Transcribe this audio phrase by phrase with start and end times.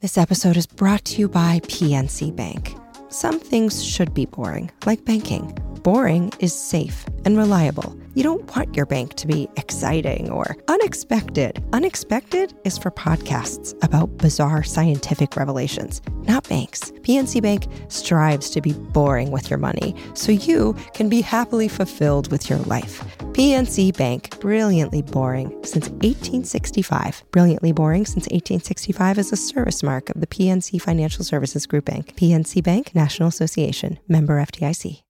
[0.00, 2.74] This episode is brought to you by PNC Bank.
[3.10, 5.54] Some things should be boring, like banking.
[5.82, 7.96] Boring is safe and reliable.
[8.14, 11.64] You don't want your bank to be exciting or unexpected.
[11.72, 16.90] Unexpected is for podcasts about bizarre scientific revelations, not banks.
[17.02, 22.30] PNC Bank strives to be boring with your money so you can be happily fulfilled
[22.30, 23.02] with your life.
[23.32, 27.24] PNC Bank, brilliantly boring since 1865.
[27.30, 32.14] Brilliantly boring since 1865 is a service mark of the PNC Financial Services Group Bank.
[32.16, 35.02] PNC Bank, National Association, member FDIC.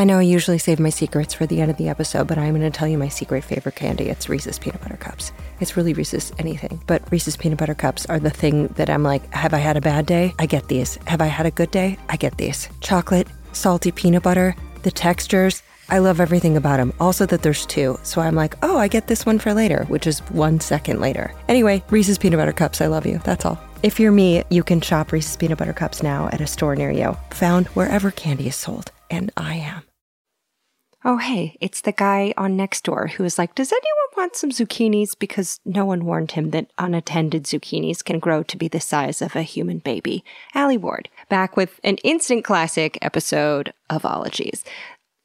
[0.00, 2.54] I know I usually save my secrets for the end of the episode, but I'm
[2.54, 4.08] going to tell you my secret favorite candy.
[4.08, 5.30] It's Reese's Peanut Butter Cups.
[5.60, 9.30] It's really Reese's anything, but Reese's Peanut Butter Cups are the thing that I'm like,
[9.34, 10.34] have I had a bad day?
[10.38, 10.96] I get these.
[11.06, 11.98] Have I had a good day?
[12.08, 12.70] I get these.
[12.80, 15.62] Chocolate, salty peanut butter, the textures.
[15.90, 16.94] I love everything about them.
[16.98, 17.98] Also, that there's two.
[18.02, 21.34] So I'm like, oh, I get this one for later, which is one second later.
[21.46, 23.20] Anyway, Reese's Peanut Butter Cups, I love you.
[23.24, 23.60] That's all.
[23.82, 26.90] If you're me, you can shop Reese's Peanut Butter Cups now at a store near
[26.90, 28.92] you, found wherever candy is sold.
[29.10, 29.89] And I am.
[31.02, 33.84] Oh, hey, it's the guy on next door who is like, Does anyone
[34.18, 35.18] want some zucchinis?
[35.18, 39.34] Because no one warned him that unattended zucchinis can grow to be the size of
[39.34, 40.22] a human baby.
[40.54, 44.62] Alie Ward, back with an instant classic episode of Ologies.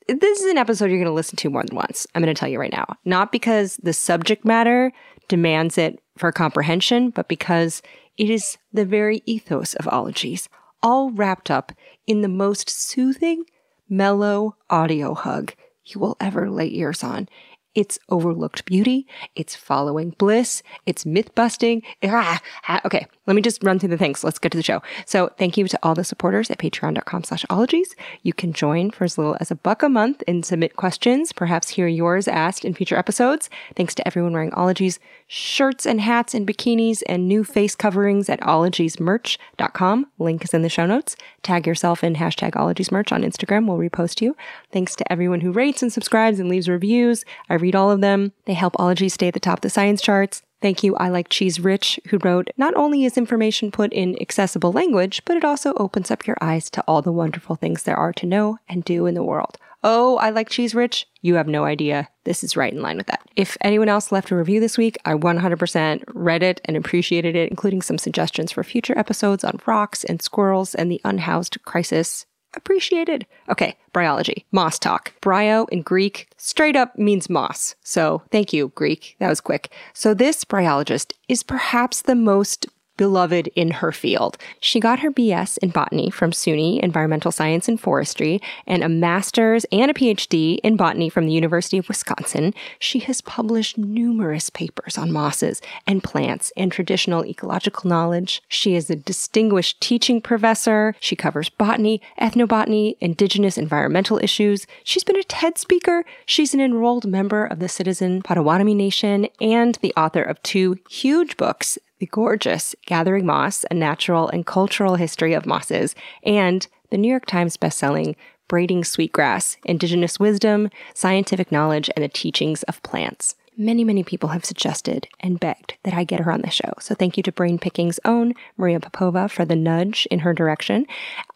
[0.08, 2.08] This is an episode you're going to listen to more than once.
[2.16, 2.96] I'm going to tell you right now.
[3.04, 4.94] Not because the subject matter
[5.28, 7.82] demands it for comprehension, but because
[8.18, 10.48] it is the very ethos of Ologies,
[10.82, 11.74] all wrapped up
[12.08, 13.44] in the most soothing,
[13.90, 15.54] mellow audio hug
[15.86, 17.30] you will ever lay ears on.
[17.76, 19.06] It's overlooked beauty.
[19.36, 20.64] It's following bliss.
[20.86, 21.84] It's myth busting.
[22.04, 24.24] Ah, ah, okay, let me just run through the things.
[24.24, 24.82] Let's get to the show.
[25.06, 27.96] So thank you to all the supporters at patreon.com slash ologies.
[28.24, 31.70] You can join for as little as a buck a month and submit questions, perhaps
[31.70, 33.50] hear yours asked in future episodes.
[33.76, 38.40] Thanks to everyone wearing ologies shirts and hats and bikinis and new face coverings at
[38.42, 40.06] ologiesmerch.com.
[40.20, 41.16] Link is in the show notes.
[41.42, 43.68] Tag yourself in hashtag ologiesmerch on Instagram.
[43.68, 44.36] We'll repost you.
[44.72, 47.26] Thanks to everyone who rates and subscribes and leaves reviews.
[47.50, 48.32] I read all of them.
[48.46, 50.44] They help Ology stay at the top of the science charts.
[50.62, 54.72] Thank you, I Like Cheese Rich, who wrote, Not only is information put in accessible
[54.72, 58.14] language, but it also opens up your eyes to all the wonderful things there are
[58.14, 59.58] to know and do in the world.
[59.84, 61.08] Oh, I like cheese rich.
[61.22, 62.08] You have no idea.
[62.24, 63.22] This is right in line with that.
[63.36, 67.50] If anyone else left a review this week, I 100% read it and appreciated it,
[67.50, 72.28] including some suggestions for future episodes on rocks and squirrels and the unhoused crisis.
[72.56, 73.26] Appreciated.
[73.50, 75.14] Okay, bryology, moss talk.
[75.22, 77.76] Bryo in Greek straight up means moss.
[77.84, 79.16] So thank you, Greek.
[79.20, 79.72] That was quick.
[79.94, 82.68] So this bryologist is perhaps the most
[82.98, 84.38] beloved in her field.
[84.60, 89.66] She got her BS in botany from SUNY Environmental Science and Forestry and a master's
[89.72, 92.54] and a PhD in botany from the University of Wisconsin.
[92.80, 98.42] She has published numerous papers on mosses and plants and traditional ecological knowledge.
[98.48, 100.96] She is a distinguished teaching professor.
[101.00, 104.68] She covers botany, ethnobotany, indigenous environmental issues.
[104.84, 106.06] She's been a TED speaker.
[106.26, 111.38] She's an enrolled member of the Citizen Potawatomi Nation and the author of two huge
[111.38, 117.10] books the gorgeous Gathering Moss, A Natural and Cultural History of Mosses, and the New
[117.10, 118.16] York Times bestselling
[118.48, 123.36] Braiding Sweetgrass, Indigenous Wisdom, Scientific Knowledge, and the Teachings of Plants.
[123.58, 126.74] Many, many people have suggested and begged that I get her on the show.
[126.80, 130.86] So thank you to Brain Picking's own Maria Popova for the nudge in her direction.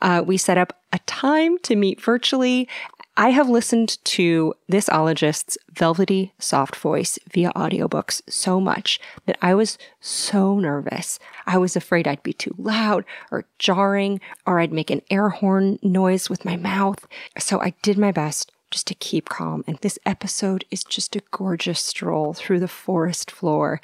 [0.02, 2.68] Uh, we set up a time to meet virtually
[3.20, 9.54] I have listened to this ologist's velvety soft voice via audiobooks so much that I
[9.56, 11.20] was so nervous.
[11.46, 15.80] I was afraid I'd be too loud or jarring or I'd make an air horn
[15.84, 17.06] noise with my mouth.
[17.38, 19.66] So I did my best just to keep calm.
[19.68, 23.82] And this episode is just a gorgeous stroll through the forest floor,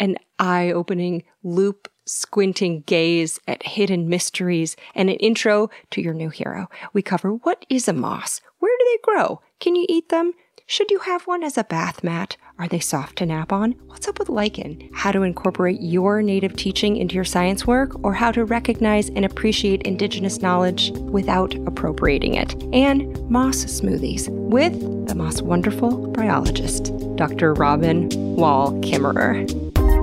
[0.00, 6.30] an eye opening loupe squinting gaze at hidden mysteries, and an intro to your new
[6.30, 6.68] hero.
[6.92, 8.40] We cover what is a moss?
[8.58, 9.40] Where do they grow?
[9.60, 10.32] Can you eat them?
[10.70, 12.36] Should you have one as a bath mat?
[12.58, 13.72] Are they soft to nap on?
[13.86, 14.90] What's up with lichen?
[14.92, 19.24] How to incorporate your native teaching into your science work, or how to recognize and
[19.24, 22.54] appreciate indigenous knowledge without appropriating it.
[22.74, 27.54] And moss smoothies with the moss wonderful biologist, Dr.
[27.54, 29.97] Robin Wall Kimmerer.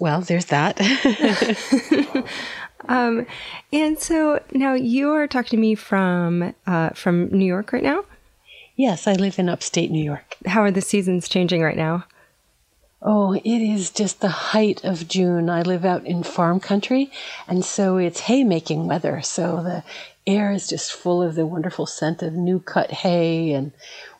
[0.00, 0.80] Well, there's that.
[2.88, 3.26] um,
[3.72, 8.04] and so now you are talking to me from uh, from New York right now.
[8.76, 10.36] Yes, I live in upstate New York.
[10.46, 12.04] How are the seasons changing right now?
[13.00, 15.48] Oh, it is just the height of June.
[15.50, 17.10] I live out in farm country,
[17.46, 19.20] and so it's haymaking weather.
[19.22, 19.84] So the
[20.26, 23.72] air is just full of the wonderful scent of new cut hay and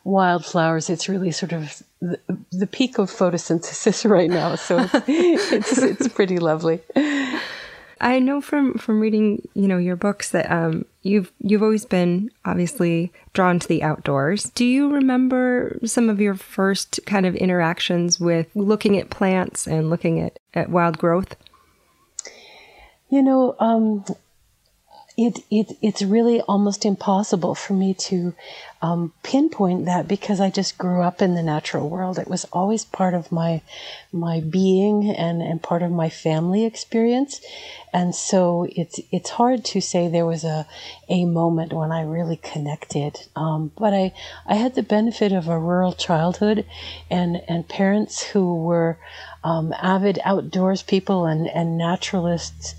[0.09, 0.89] wildflowers.
[0.89, 2.19] It's really sort of the,
[2.51, 4.55] the peak of photosynthesis right now.
[4.55, 6.81] So it's, it's pretty lovely.
[8.01, 12.31] I know from from reading, you know, your books that um, you've you've always been
[12.45, 14.51] obviously drawn to the outdoors.
[14.51, 19.89] Do you remember some of your first kind of interactions with looking at plants and
[19.89, 21.35] looking at, at wild growth?
[23.09, 24.05] You know, um,
[25.19, 28.33] it, it it's really almost impossible for me to
[28.81, 32.17] um, pinpoint that because I just grew up in the natural world.
[32.17, 33.61] It was always part of my
[34.13, 37.41] my being and, and part of my family experience,
[37.91, 40.65] and so it's it's hard to say there was a
[41.09, 43.19] a moment when I really connected.
[43.35, 44.13] Um, but I
[44.45, 46.65] I had the benefit of a rural childhood,
[47.11, 48.97] and and parents who were
[49.43, 52.75] um, avid outdoors people and and naturalists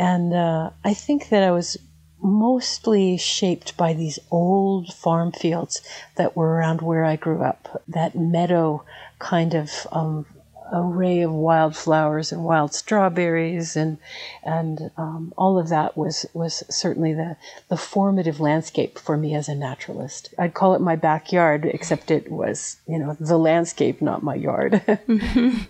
[0.00, 1.76] and uh, I think that I was
[2.22, 5.82] mostly shaped by these old farm fields
[6.16, 7.82] that were around where I grew up.
[7.86, 8.82] That meadow
[9.18, 10.24] kind of um,
[10.72, 13.98] array of wildflowers and wild strawberries and
[14.42, 17.36] and um, all of that was was certainly the
[17.68, 20.32] the formative landscape for me as a naturalist.
[20.38, 24.80] I'd call it my backyard, except it was you know the landscape, not my yard.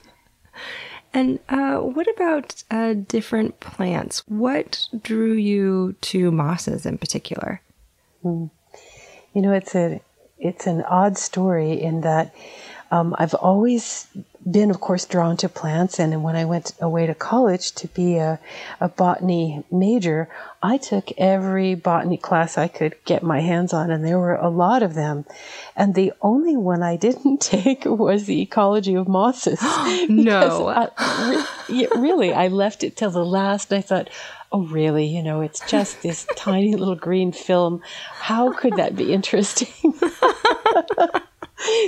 [1.12, 4.22] And uh, what about uh, different plants?
[4.28, 7.60] What drew you to mosses in particular?
[8.24, 8.50] Mm.
[9.34, 10.00] You know, it's a
[10.38, 12.34] it's an odd story in that
[12.90, 14.08] um, I've always
[14.50, 15.98] been, of course, drawn to plants.
[15.98, 18.40] And when I went away to college to be a,
[18.80, 20.28] a botany major,
[20.62, 24.48] I took every botany class I could get my hands on, and there were a
[24.48, 25.24] lot of them.
[25.76, 29.60] And the only one I didn't take was the ecology of mosses.
[30.08, 30.68] no.
[30.68, 34.10] I, re- really, I left it till the last, and I thought,
[34.50, 35.06] oh, really?
[35.06, 37.82] You know, it's just this tiny little green film.
[38.14, 39.94] How could that be interesting?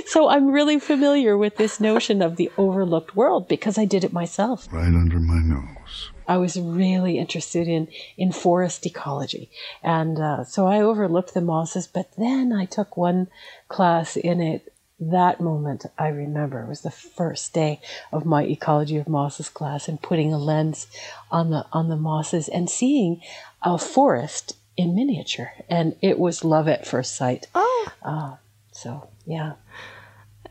[0.05, 4.13] So I'm really familiar with this notion of the overlooked world because I did it
[4.13, 4.67] myself.
[4.71, 6.11] Right under my nose.
[6.27, 7.87] I was really interested in,
[8.17, 9.49] in forest ecology.
[9.81, 13.27] And uh, so I overlooked the mosses, but then I took one
[13.67, 14.73] class in it.
[14.99, 17.81] That moment I remember it was the first day
[18.13, 20.87] of my ecology of mosses class and putting a lens
[21.29, 23.19] on the on the mosses and seeing
[23.61, 25.51] a forest in miniature.
[25.67, 27.47] And it was love at first sight.
[27.53, 27.91] Oh.
[28.01, 28.35] Uh,
[28.71, 29.53] so yeah.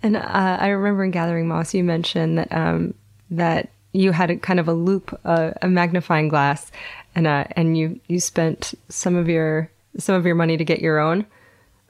[0.02, 2.94] And uh, I remember in Gathering Moss, you mentioned that um,
[3.30, 6.72] that you had a kind of a loupe, uh, a magnifying glass,
[7.14, 10.80] and uh, and you you spent some of your some of your money to get
[10.80, 11.26] your own.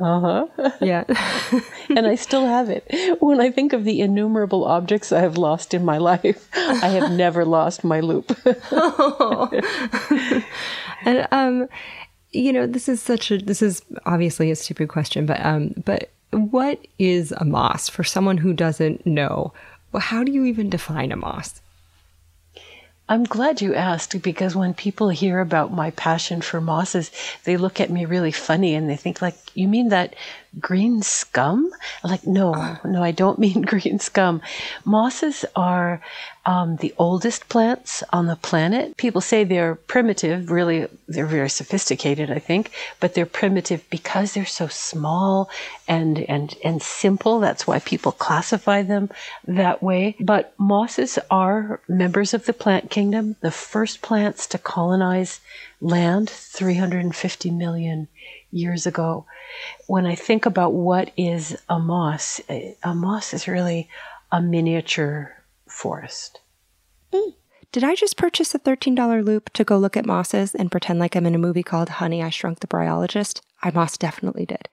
[0.00, 0.72] Uh huh.
[0.80, 1.04] Yeah.
[1.90, 2.84] and I still have it.
[3.20, 7.12] When I think of the innumerable objects I have lost in my life, I have
[7.12, 8.36] never lost my loupe.
[8.72, 9.48] oh.
[11.04, 11.68] and um,
[12.32, 16.10] you know, this is such a this is obviously a stupid question, but um, but
[16.32, 19.52] what is a moss for someone who doesn't know?
[19.92, 21.60] Well, how do you even define a moss?
[23.08, 27.10] I'm glad you asked because when people hear about my passion for mosses,
[27.44, 30.14] they look at me really funny and they think like, "You mean that
[30.58, 31.70] green scum?"
[32.02, 32.78] I'm like, "No, uh.
[32.84, 34.40] no, I don't mean green scum.
[34.86, 36.00] Mosses are
[36.44, 38.96] um, the oldest plants on the planet.
[38.96, 40.50] People say they're primitive.
[40.50, 45.48] Really, they're very sophisticated, I think, but they're primitive because they're so small
[45.86, 47.38] and and and simple.
[47.38, 49.10] That's why people classify them
[49.46, 50.16] that way.
[50.18, 55.40] But mosses are members of the plant kingdom, the first plants to colonize
[55.80, 58.08] land 350 million
[58.50, 59.26] years ago.
[59.86, 63.88] When I think about what is a moss, a moss is really
[64.32, 65.36] a miniature
[65.72, 66.40] forest.
[67.72, 71.16] Did I just purchase a $13 loupe to go look at mosses and pretend like
[71.16, 73.40] I'm in a movie called Honey, I Shrunk the Bryologist?
[73.62, 74.68] I most definitely did.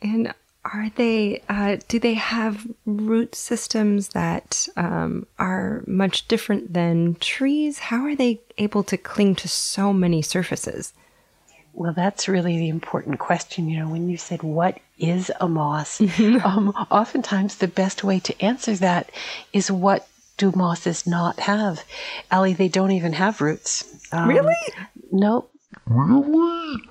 [0.00, 0.32] And
[0.64, 7.78] are they, uh, do they have root systems that um, are much different than trees?
[7.78, 10.92] How are they able to cling to so many surfaces?
[11.72, 13.68] Well, that's really the important question.
[13.68, 16.00] You know, when you said, What is a moss?
[16.20, 19.10] um, oftentimes the best way to answer that
[19.52, 20.06] is what
[20.36, 21.84] do mosses not have?
[22.30, 23.84] Ellie, they don't even have roots.
[24.12, 24.56] Um, really?
[25.12, 25.50] Nope.
[25.86, 26.82] Really?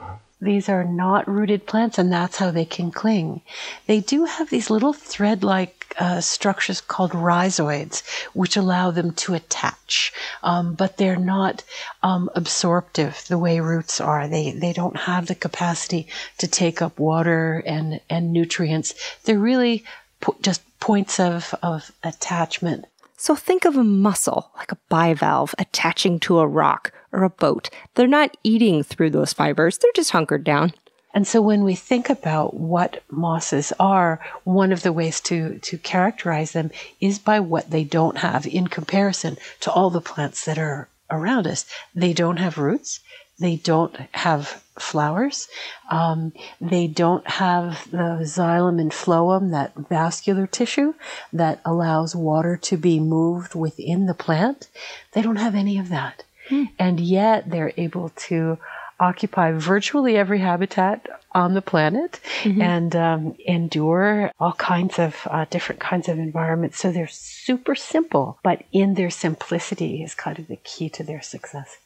[0.42, 3.42] These are not rooted plants, and that's how they can cling.
[3.88, 9.36] They do have these little thread like uh, structures called rhizoids, which allow them to
[9.36, 11.64] attach, um, but they're not
[12.02, 14.28] um, absorptive the way roots are.
[14.28, 16.08] They, they don't have the capacity
[16.40, 18.94] to take up water and, and nutrients.
[19.24, 19.86] They're really
[20.20, 22.86] po- just points of, of attachment
[23.24, 27.70] So think of a mussel, like a bivalve, attaching to a rock or a boat.
[27.96, 30.74] They're not eating through those fibers, they're just hunkered down.
[31.14, 35.78] And so when we think about what mosses are, one of the ways to, to
[35.78, 40.58] characterize them is by what they don't have in comparison to all the plants that
[40.58, 41.66] are around us.
[41.96, 43.00] They don't have roots.
[43.40, 45.48] They don't have flowers.
[45.90, 50.94] Um, they don't have the xylem and phloem, that vascular tissue
[51.32, 54.70] that allows water to be moved within the plant.
[55.14, 56.24] They don't have any of that.
[56.50, 56.66] Hmm.
[56.78, 58.58] And yet they're able to
[59.00, 62.62] occupy virtually every habitat on the planet mm-hmm.
[62.62, 66.80] and um, endure all kinds of uh, different kinds of environments.
[66.80, 71.22] So they're super simple, but in their simplicity is kind of the key to their
[71.22, 71.78] success.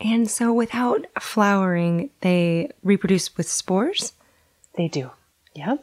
[0.00, 4.14] And so without flowering, they reproduce with spores?
[4.76, 5.10] They do.
[5.54, 5.76] yeah.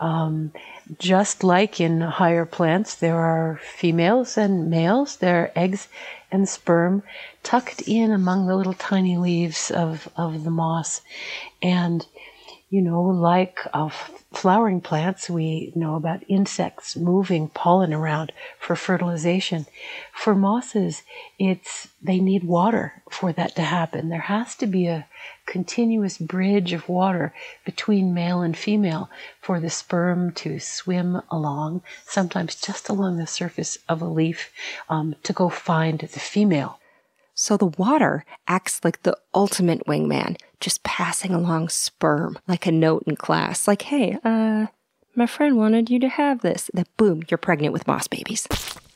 [0.00, 0.52] Um,
[0.98, 5.16] just like in higher plants, there are females and males.
[5.16, 5.88] There are eggs
[6.30, 7.02] and sperm
[7.42, 11.00] tucked in among the little tiny leaves of, of the moss.
[11.62, 12.06] And,
[12.70, 13.94] you know, like of
[14.32, 19.64] flowering plants, we know about insects moving pollen around for fertilization.
[20.12, 21.02] For mosses,
[21.38, 24.10] it's, they need water for that to happen.
[24.10, 25.06] There has to be a
[25.46, 27.32] continuous bridge of water
[27.64, 29.08] between male and female
[29.40, 34.52] for the sperm to swim along, sometimes just along the surface of a leaf,
[34.90, 36.78] um, to go find the female.
[37.40, 43.04] So the water acts like the ultimate wingman, just passing along sperm like a note
[43.06, 43.68] in class.
[43.68, 44.66] Like, hey, uh,
[45.14, 46.68] my friend wanted you to have this.
[46.74, 48.48] That boom, you're pregnant with moss babies.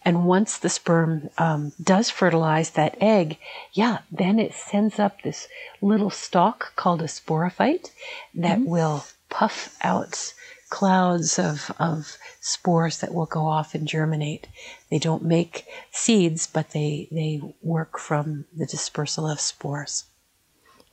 [0.05, 3.39] And once the sperm um, does fertilize that egg,
[3.75, 5.47] yeah, then it sends up this
[5.81, 7.93] little stalk called a sporophyte
[8.35, 8.69] that mm-hmm.
[8.69, 10.35] will puff out
[10.73, 14.49] clouds of, of spores that will go off and germinate.
[14.91, 20.05] They don't make seeds, but they, they work from the dispersal of spores.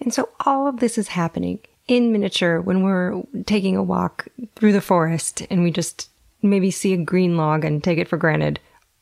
[0.01, 4.73] And so all of this is happening in miniature when we're taking a walk through
[4.73, 6.09] the forest and we just
[6.41, 8.59] maybe see a green log and take it for granted.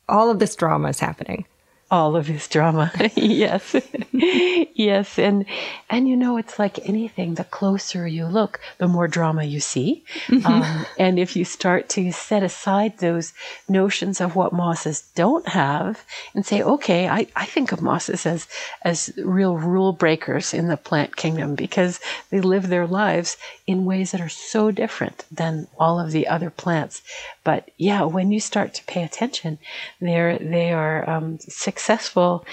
[0.08, 1.44] All of this drama is happening
[1.90, 2.92] all of his drama.
[3.14, 3.74] yes.
[4.12, 5.18] yes.
[5.18, 5.46] And,
[5.88, 10.04] and you know, it's like anything, the closer you look, the more drama you see.
[10.26, 10.46] Mm-hmm.
[10.46, 13.32] Um, and if you start to set aside those
[13.68, 16.04] notions of what mosses don't have
[16.34, 18.46] and say, okay, I, I think of mosses as,
[18.82, 24.12] as real rule breakers in the plant kingdom because they live their lives in ways
[24.12, 27.02] that are so different than all of the other plants.
[27.44, 29.58] But yeah, when you start to pay attention,
[30.00, 31.38] they're, they are um,
[31.78, 32.44] successful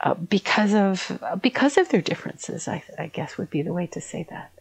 [0.00, 2.68] uh, because of because of their differences.
[2.68, 4.52] I, I guess would be the way to say that.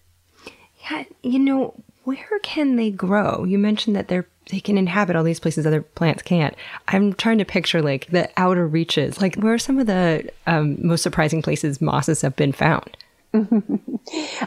[0.89, 1.73] Yeah, you know,
[2.05, 3.43] where can they grow?
[3.43, 6.55] You mentioned that they're they can inhabit all these places other plants can't.
[6.87, 9.21] I'm trying to picture like the outer reaches.
[9.21, 12.97] Like, where are some of the um, most surprising places mosses have been found?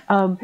[0.08, 0.38] um,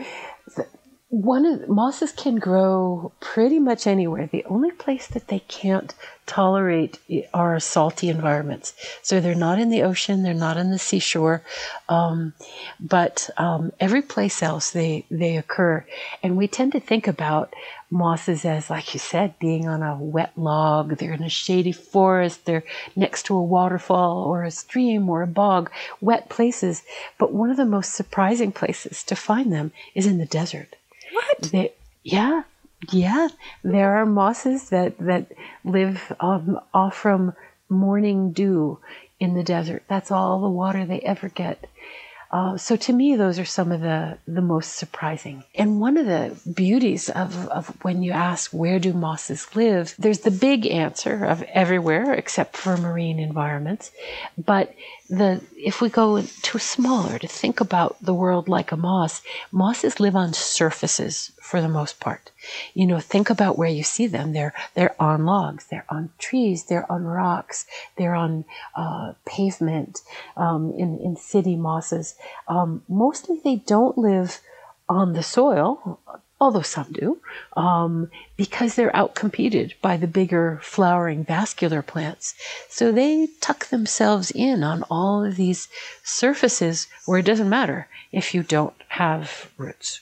[1.12, 4.26] one of mosses can grow pretty much anywhere.
[4.32, 6.98] The only place that they can't tolerate
[7.34, 8.72] are salty environments.
[9.02, 11.42] So they're not in the ocean, they're not in the seashore,
[11.90, 12.32] um,
[12.80, 15.84] but um, every place else they they occur.
[16.22, 17.52] And we tend to think about
[17.90, 20.96] mosses as, like you said, being on a wet log.
[20.96, 22.46] They're in a shady forest.
[22.46, 22.64] They're
[22.96, 26.84] next to a waterfall or a stream or a bog, wet places.
[27.18, 30.76] But one of the most surprising places to find them is in the desert.
[31.12, 31.42] What?
[31.52, 32.42] They, yeah,
[32.90, 33.28] yeah.
[33.62, 35.32] There are mosses that that
[35.64, 37.34] live um, off from
[37.68, 38.78] morning dew
[39.20, 39.84] in the desert.
[39.88, 41.66] That's all the water they ever get.
[42.32, 45.44] Uh, so to me, those are some of the, the most surprising.
[45.54, 50.20] And one of the beauties of, of when you ask where do mosses live, there's
[50.20, 53.90] the big answer of everywhere except for marine environments.
[54.38, 54.74] But
[55.10, 59.20] the if we go to smaller to think about the world like a moss,
[59.50, 62.30] mosses live on surfaces for the most part.
[62.72, 64.32] You know, think about where you see them.
[64.32, 67.66] They're they're on logs, they're on trees, they're on rocks,
[67.98, 70.00] they're on uh, pavement.
[70.34, 72.14] Um, in in city mosses,
[72.48, 74.40] um, mostly they don't live
[74.88, 76.00] on the soil
[76.40, 77.20] although some do,
[77.56, 82.34] um, because they're outcompeted by the bigger flowering vascular plants.
[82.68, 85.68] So they tuck themselves in on all of these
[86.02, 90.00] surfaces where it doesn't matter if you don't have roots.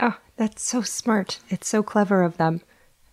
[0.00, 1.40] Oh, that's so smart.
[1.48, 2.62] It's so clever of them.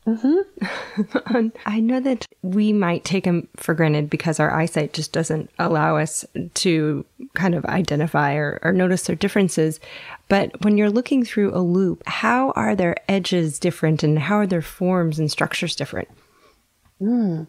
[0.07, 1.47] Mm-hmm.
[1.65, 5.97] I know that we might take them for granted because our eyesight just doesn't allow
[5.97, 6.23] us
[6.55, 9.79] to kind of identify or, or notice their differences.
[10.29, 14.47] But when you're looking through a loupe, how are their edges different and how are
[14.47, 16.07] their forms and structures different?
[17.01, 17.47] Mm.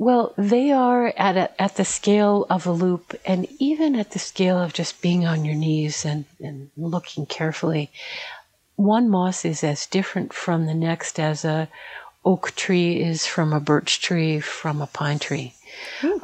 [0.00, 4.18] Well, they are at a, at the scale of a loupe, and even at the
[4.18, 7.90] scale of just being on your knees and, and looking carefully.
[8.76, 11.68] One moss is as different from the next as a
[12.24, 15.52] oak tree is from a birch tree from a pine tree.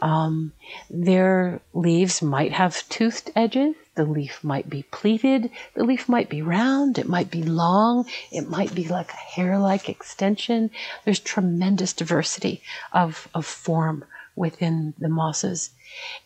[0.00, 0.52] Um,
[0.90, 3.74] their leaves might have toothed edges.
[3.94, 5.50] The leaf might be pleated.
[5.74, 6.98] The leaf might be round.
[6.98, 8.06] It might be long.
[8.30, 10.70] It might be like a hair like extension.
[11.04, 12.62] There's tremendous diversity
[12.92, 15.70] of, of form within the mosses.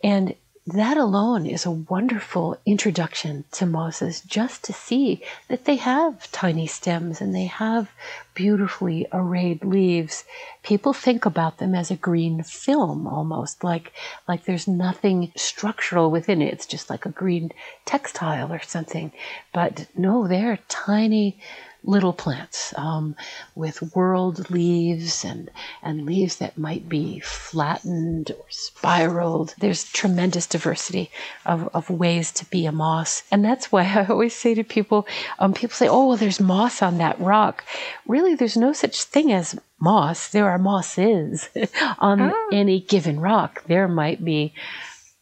[0.03, 0.35] And
[0.67, 6.67] that alone is a wonderful introduction to mosses just to see that they have tiny
[6.67, 7.91] stems and they have
[8.35, 10.25] beautifully arrayed leaves.
[10.63, 13.93] People think about them as a green film almost like
[14.29, 16.53] like there's nothing structural within it.
[16.53, 17.53] It's just like a green
[17.87, 19.13] textile or something.
[19.55, 21.41] But no, they're tiny
[21.83, 23.17] little plants um,
[23.55, 25.51] with whorled leaves and,
[25.83, 29.55] and leaves that might be flattened or spiraled.
[29.59, 31.11] There's tremendous diversity
[31.47, 33.23] of, of ways to be a moss.
[33.31, 35.07] And that's why I always say to people,
[35.39, 37.65] um, people say, oh, well, there's moss on that rock.
[38.07, 40.29] Really, there's no such thing as moss.
[40.29, 41.49] There are mosses
[41.99, 42.49] on oh.
[42.53, 43.65] any given rock.
[43.67, 44.53] There might be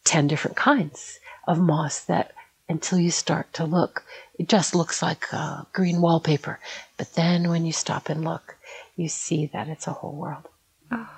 [0.04, 2.32] 10 different kinds of moss that
[2.68, 4.04] until you start to look
[4.38, 6.60] it just looks like uh, green wallpaper.
[6.96, 8.56] But then when you stop and look,
[8.96, 10.48] you see that it's a whole world.
[10.90, 11.08] Oh.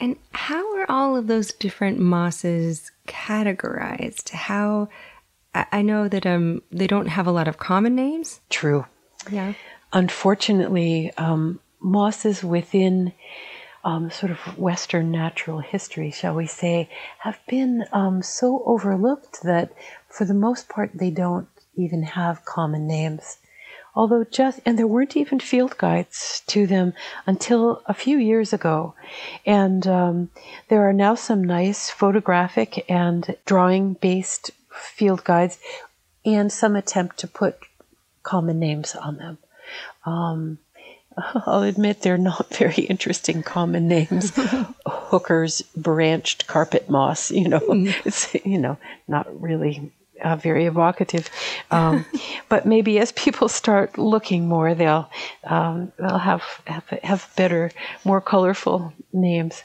[0.00, 4.30] And how are all of those different mosses categorized?
[4.30, 4.88] How
[5.54, 8.40] I know that um they don't have a lot of common names.
[8.50, 8.86] True.
[9.30, 9.54] Yeah.
[9.92, 13.12] Unfortunately, um, mosses within
[13.84, 19.72] um, sort of Western natural history, shall we say, have been um, so overlooked that
[20.08, 23.38] for the most part they don't even have common names.
[23.94, 26.94] Although just, and there weren't even field guides to them
[27.26, 28.94] until a few years ago.
[29.44, 30.30] And um,
[30.68, 35.58] there are now some nice photographic and drawing based field guides
[36.24, 37.58] and some attempt to put
[38.22, 39.38] common names on them.
[40.06, 40.58] Um,
[41.46, 44.32] I'll admit they're not very interesting common names.
[44.86, 47.94] Hooker's branched carpet moss, you know, mm.
[48.06, 51.28] it's, you know, not really uh, very evocative.
[51.70, 52.04] Um,
[52.48, 55.10] but maybe as people start looking more, they'll
[55.44, 57.70] um, they'll have, have have better,
[58.04, 59.62] more colorful names.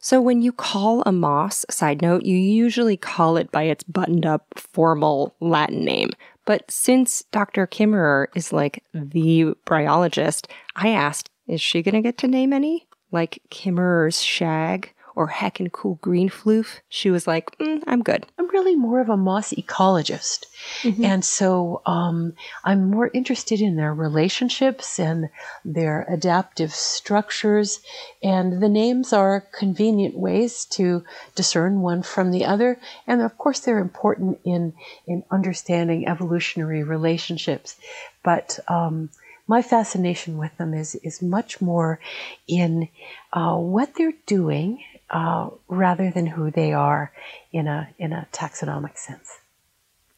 [0.00, 4.26] So when you call a moss, side note, you usually call it by its buttoned
[4.26, 6.10] up formal Latin name.
[6.44, 7.66] But since Dr.
[7.66, 12.86] Kimmerer is like the bryologist, I asked, is she going to get to name any?
[13.12, 18.26] Like Kimmerer's shag or heckin' cool green floof, she was like, mm, I'm good.
[18.38, 20.46] I'm really more of a moss ecologist.
[20.82, 21.04] Mm-hmm.
[21.04, 25.28] And so um, I'm more interested in their relationships and
[25.64, 27.80] their adaptive structures.
[28.22, 32.78] And the names are convenient ways to discern one from the other.
[33.06, 34.74] And of course, they're important in,
[35.06, 37.76] in understanding evolutionary relationships.
[38.22, 39.10] But um,
[39.46, 42.00] my fascination with them is, is much more
[42.48, 42.88] in
[43.32, 47.12] uh, what they're doing uh, rather than who they are
[47.52, 49.38] in a in a taxonomic sense.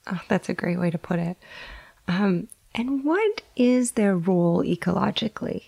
[0.06, 1.36] Oh, that's a great way to put it.
[2.06, 5.64] Um, and what is their role ecologically?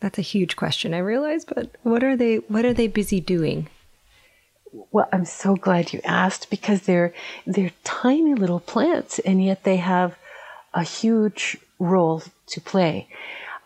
[0.00, 3.68] That's a huge question, I realize, but what are they what are they busy doing?
[4.92, 7.12] Well, I'm so glad you asked because they're
[7.46, 10.16] they're tiny little plants and yet they have
[10.74, 13.08] a huge role to play.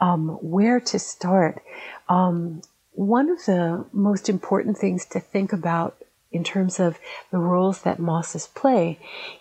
[0.01, 1.63] Um, where to start?
[2.09, 5.97] Um, one of the most important things to think about
[6.33, 6.99] in terms of
[7.31, 8.99] the roles that mosses play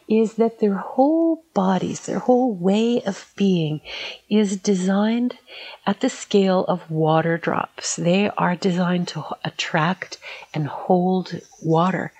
[0.07, 3.79] is that their whole bodies, their whole way of being
[4.29, 5.37] is designed
[5.85, 7.95] at the scale of water drops.
[7.95, 10.17] They are designed to attract
[10.53, 12.11] and hold water.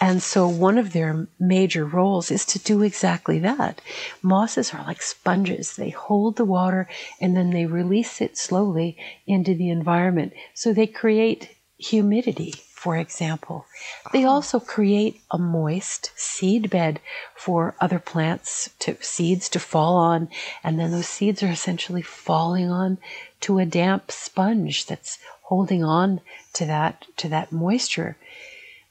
[0.00, 3.80] And so one of their major roles is to do exactly that.
[4.22, 5.76] Mosses are like sponges.
[5.76, 6.88] They hold the water
[7.20, 8.96] and then they release it slowly
[9.26, 10.32] into the environment.
[10.54, 13.64] So they create humidity for example.
[14.12, 14.32] They ah.
[14.32, 17.00] also create a moist seed bed
[17.34, 20.28] for other plants to seeds to fall on,
[20.62, 22.98] and then those seeds are essentially falling on
[23.40, 26.20] to a damp sponge that's holding on
[26.52, 28.18] to that to that moisture.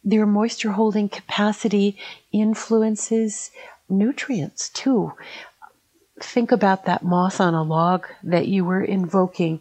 [0.04, 1.96] Their moisture holding capacity
[2.32, 3.52] influences
[3.88, 5.14] nutrients too.
[6.20, 9.60] Think about that moss on a log that you were invoking.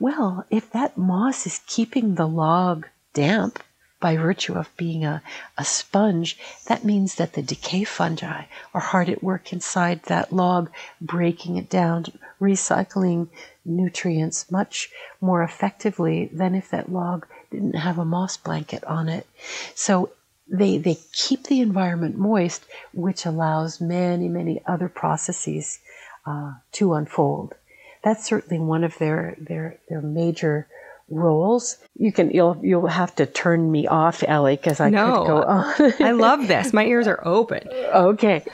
[0.00, 3.62] Well, if that moss is keeping the log damp,
[4.04, 5.22] by virtue of being a,
[5.56, 6.36] a sponge,
[6.66, 8.42] that means that the decay fungi
[8.74, 12.04] are hard at work inside that log, breaking it down,
[12.38, 13.28] recycling
[13.64, 14.90] nutrients much
[15.22, 19.26] more effectively than if that log didn't have a moss blanket on it.
[19.74, 20.10] So
[20.46, 25.78] they, they keep the environment moist, which allows many, many other processes
[26.26, 27.54] uh, to unfold.
[28.02, 30.68] That's certainly one of their, their, their major
[31.08, 31.78] roles.
[31.96, 35.42] You can you'll you'll have to turn me off, Ellie, because I no, could go
[35.42, 35.92] on.
[36.00, 36.72] I love this.
[36.72, 37.68] My ears are open.
[37.94, 38.44] Okay.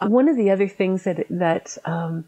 [0.00, 2.24] One of the other things that that um,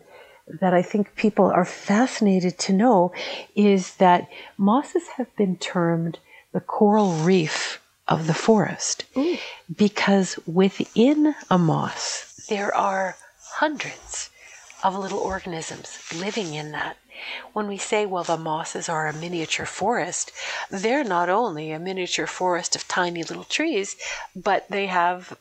[0.60, 3.12] that I think people are fascinated to know
[3.56, 6.18] is that mosses have been termed
[6.52, 9.36] the coral reef of the forest Ooh.
[9.74, 13.16] because within a moss there are
[13.54, 14.29] hundreds
[14.82, 16.96] of little organisms living in that.
[17.52, 20.32] When we say, well, the mosses are a miniature forest,
[20.70, 23.96] they're not only a miniature forest of tiny little trees,
[24.34, 25.36] but they have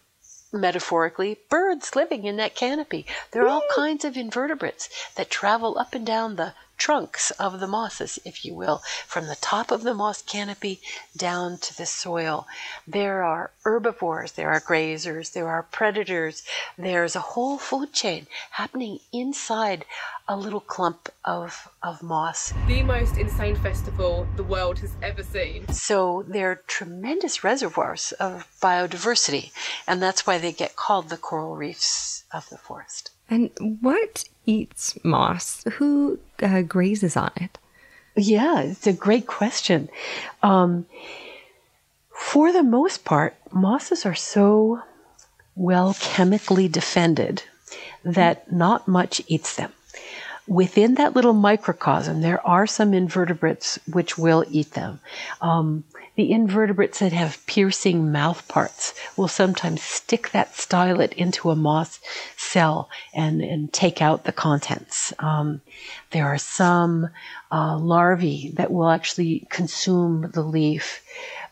[0.52, 3.06] metaphorically, birds living in that canopy.
[3.32, 7.68] There are all kinds of invertebrates that travel up and down the trunks of the
[7.68, 10.82] mosses, if you will, from the top of the moss canopy
[11.16, 12.48] down to the soil.
[12.88, 16.44] There are herbivores, there are grazers, there are predators,
[16.78, 19.86] there's a whole food chain happening inside
[20.30, 22.54] a little clump of, of moss.
[22.68, 25.68] The most insane festival the world has ever seen.
[25.70, 29.52] So they're tremendous reservoirs of biodiversity,
[29.88, 33.10] and that's why they get called the coral reefs of the forest.
[33.28, 33.50] And
[33.82, 35.64] what eats moss?
[35.74, 37.58] Who uh, grazes on it?
[38.16, 39.90] Yeah, it's a great question.
[40.44, 40.86] Um,
[42.12, 44.84] for the most part, mosses are so
[45.56, 47.42] well chemically defended
[48.04, 49.72] that not much eats them
[50.50, 55.00] within that little microcosm, there are some invertebrates which will eat them.
[55.42, 55.84] Um,
[56.16, 62.00] the invertebrates that have piercing mouth parts will sometimes stick that stylet into a moss
[62.36, 65.14] cell and, and take out the contents.
[65.20, 65.62] Um,
[66.12, 67.10] there are some
[67.52, 71.02] uh, larvae that will actually consume the leaf.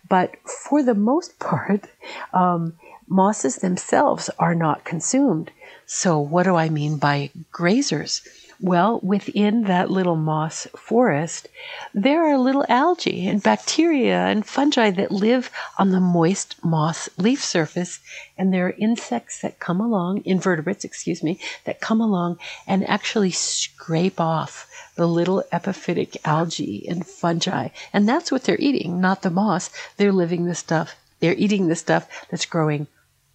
[0.10, 1.86] But for the most part,
[2.34, 2.74] um,
[3.08, 5.52] mosses themselves are not consumed.
[5.86, 8.28] So, what do I mean by grazers?
[8.60, 11.48] Well, within that little moss forest,
[11.94, 17.44] there are little algae and bacteria and fungi that live on the moist moss leaf
[17.44, 18.00] surface.
[18.36, 23.30] And there are insects that come along, invertebrates, excuse me, that come along and actually
[23.30, 27.70] scrape off the little epiphytic algae and fungi.
[27.94, 29.70] And that's what they're eating, not the moss.
[29.98, 30.96] They're living the stuff.
[31.20, 32.88] They're eating the stuff that's growing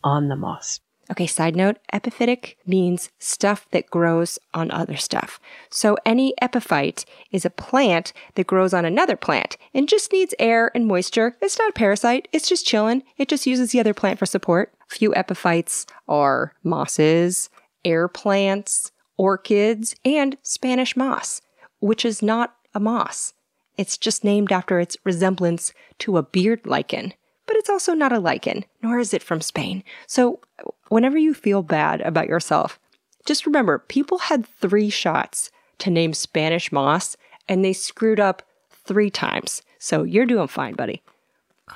[0.02, 0.80] on the moss.
[1.10, 5.40] Okay, side note epiphytic means stuff that grows on other stuff.
[5.68, 10.70] So any epiphyte is a plant that grows on another plant and just needs air
[10.74, 11.36] and moisture.
[11.42, 13.02] It's not a parasite, it's just chilling.
[13.18, 14.72] It just uses the other plant for support.
[14.90, 17.50] A few epiphytes are mosses,
[17.84, 21.42] air plants, orchids, and Spanish moss,
[21.80, 23.34] which is not a moss.
[23.76, 27.14] It's just named after its resemblance to a beard lichen
[27.46, 29.82] but it's also not a lichen, nor is it from Spain.
[30.06, 30.40] So
[30.88, 32.78] whenever you feel bad about yourself,
[33.24, 37.16] just remember people had three shots to name Spanish moss
[37.48, 39.62] and they screwed up three times.
[39.78, 41.02] So you're doing fine, buddy.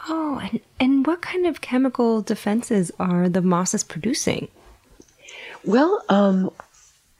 [0.09, 4.49] Oh, and, and what kind of chemical defenses are the mosses producing?
[5.65, 6.51] Well, um,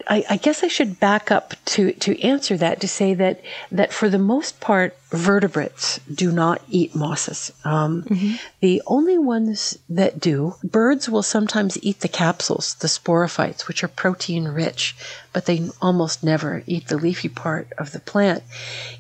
[0.09, 3.41] I, I, guess I should back up to, to answer that to say that,
[3.73, 7.53] that for the most part, vertebrates do not eat mosses.
[7.65, 8.35] Um, mm-hmm.
[8.61, 13.89] The only ones that do, birds will sometimes eat the capsules, the sporophytes, which are
[13.89, 14.97] protein rich,
[15.33, 18.43] but they almost never eat the leafy part of the plant.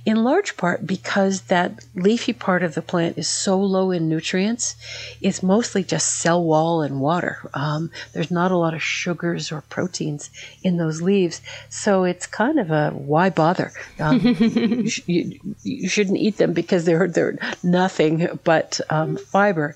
[0.04, 4.76] In large part because that leafy part of the plant is so low in nutrients,
[5.20, 7.38] it's mostly just cell wall and water.
[7.54, 10.30] Um, there's not a lot of sugars or proteins
[10.62, 13.72] in those leaves, so it's kind of a why bother?
[13.98, 19.74] Um, you, you, you shouldn't eat them because they're they're nothing but um, fiber,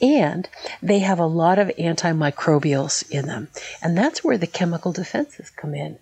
[0.00, 0.48] and
[0.80, 3.48] they have a lot of antimicrobials in them,
[3.82, 5.98] and that's where the chemical defenses come in.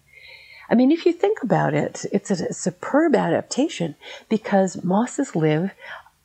[0.69, 3.95] I mean, if you think about it, it's a, a superb adaptation
[4.29, 5.71] because mosses live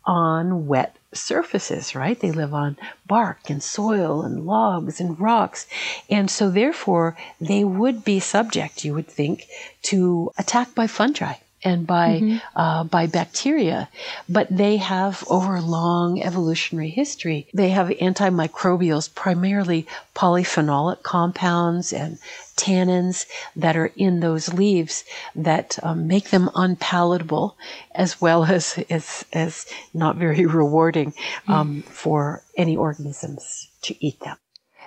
[0.03, 2.19] on wet surfaces, right?
[2.19, 2.75] They live on
[3.07, 5.67] bark and soil and logs and rocks.
[6.09, 9.45] And so therefore they would be subject, you would think,
[9.83, 12.37] to attack by fungi and by mm-hmm.
[12.55, 13.89] uh, by bacteria,
[14.27, 17.47] but they have over a long evolutionary history.
[17.53, 22.17] They have antimicrobials, primarily polyphenolic compounds and
[22.55, 25.03] tannins that are in those leaves
[25.35, 27.57] that um, make them unpalatable,
[27.93, 31.13] as well as as, as not very rewarding
[31.47, 31.83] um, mm.
[31.85, 34.37] for any organisms to eat them.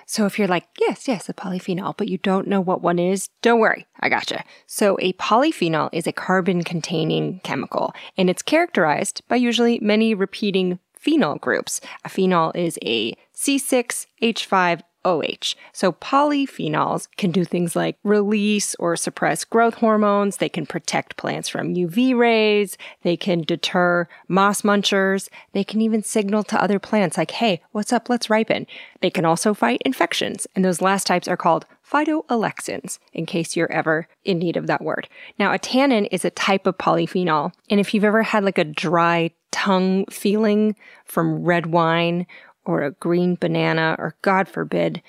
[0.05, 3.29] So if you're like, yes, yes, a polyphenol, but you don't know what one is,
[3.41, 4.43] don't worry, I gotcha.
[4.67, 10.79] So a polyphenol is a carbon containing chemical, and it's characterized by usually many repeating
[10.93, 11.81] phenol groups.
[12.03, 15.55] A phenol is a C6H5 OH.
[15.71, 20.37] So polyphenols can do things like release or suppress growth hormones.
[20.37, 22.77] They can protect plants from UV rays.
[23.03, 25.29] They can deter moss munchers.
[25.53, 28.09] They can even signal to other plants like, hey, what's up?
[28.09, 28.67] Let's ripen.
[29.01, 30.47] They can also fight infections.
[30.55, 34.81] And those last types are called phytoalexins, in case you're ever in need of that
[34.81, 35.07] word.
[35.37, 37.51] Now, a tannin is a type of polyphenol.
[37.69, 42.25] And if you've ever had like a dry tongue feeling from red wine
[42.65, 45.01] or a green banana, or God forbid,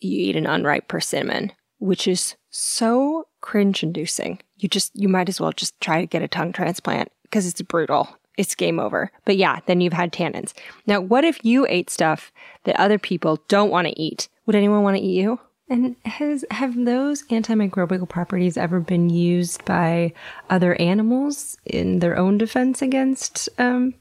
[0.00, 4.40] you eat an unripe persimmon, which is so cringe inducing.
[4.56, 7.62] You just, you might as well just try to get a tongue transplant because it's
[7.62, 8.08] brutal.
[8.36, 9.12] It's game over.
[9.24, 10.52] But yeah, then you've had tannins.
[10.86, 12.32] Now, what if you ate stuff
[12.64, 14.28] that other people don't want to eat?
[14.46, 15.38] Would anyone want to eat you?
[15.68, 20.12] And has have those antimicrobial properties ever been used by
[20.50, 23.94] other animals in their own defense against um,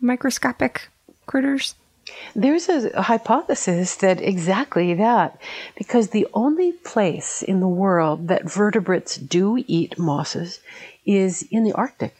[0.00, 0.88] microscopic
[1.26, 1.74] critters?
[2.34, 5.40] There's a hypothesis that exactly that,
[5.76, 10.60] because the only place in the world that vertebrates do eat mosses
[11.06, 12.16] is in the Arctic.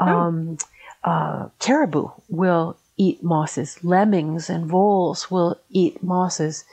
[0.00, 0.06] Oh.
[0.06, 0.58] Um,
[1.02, 6.64] uh, caribou will eat mosses, lemmings and voles will eat mosses.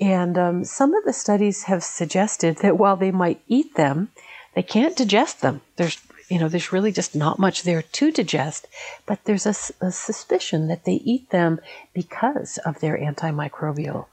[0.00, 4.10] And um, some of the studies have suggested that while they might eat them,
[4.54, 5.60] they can't digest them.
[5.76, 6.00] There's
[6.34, 8.66] you know, there's really just not much there to digest,
[9.06, 11.60] but there's a, a suspicion that they eat them
[11.94, 14.06] because of their antimicrobial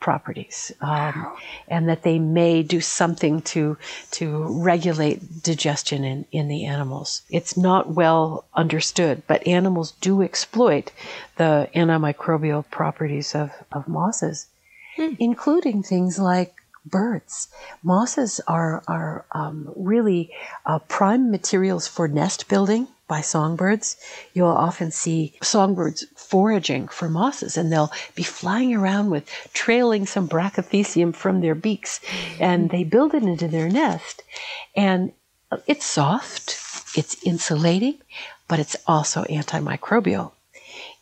[0.00, 1.30] properties, um,
[1.68, 3.76] and that they may do something to
[4.12, 7.20] to regulate digestion in, in the animals.
[7.28, 10.92] It's not well understood, but animals do exploit
[11.36, 14.46] the antimicrobial properties of, of mosses,
[14.96, 15.12] hmm.
[15.18, 16.54] including things like
[16.86, 17.48] birds.
[17.82, 20.30] Mosses are, are um, really
[20.64, 23.96] uh, prime materials for nest building by songbirds.
[24.34, 30.28] You'll often see songbirds foraging for mosses and they'll be flying around with trailing some
[30.28, 32.00] brachythecium from their beaks
[32.40, 34.22] and they build it into their nest.
[34.74, 35.12] And
[35.66, 36.58] it's soft,
[36.96, 37.98] it's insulating,
[38.48, 40.32] but it's also antimicrobial.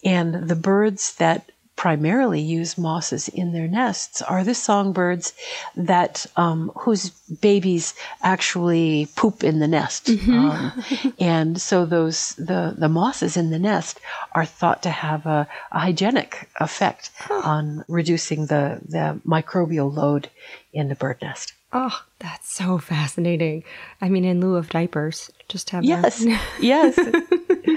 [0.05, 5.33] And the birds that primarily use mosses in their nests are the songbirds
[5.77, 7.11] that um, whose
[7.41, 10.33] babies actually poop in the nest, mm-hmm.
[10.33, 14.01] um, and so those the the mosses in the nest
[14.33, 20.31] are thought to have a, a hygienic effect on reducing the the microbial load
[20.73, 21.53] in the bird nest.
[21.73, 23.65] Oh, that's so fascinating.
[24.01, 26.25] I mean, in lieu of diapers, just have yes,
[26.61, 26.99] yes.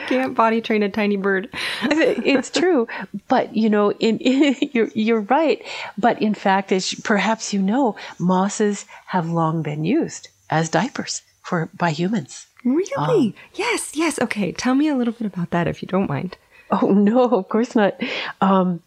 [0.07, 1.49] Can't body train a tiny bird.
[1.83, 2.87] it's true,
[3.27, 5.63] but you know, in, in, you're you're right.
[5.97, 11.69] But in fact, as perhaps you know, mosses have long been used as diapers for
[11.77, 12.47] by humans.
[12.63, 13.27] Really?
[13.27, 14.19] Um, yes, yes.
[14.19, 16.37] Okay, tell me a little bit about that if you don't mind.
[16.71, 17.99] Oh no, of course not.
[18.41, 18.81] Um,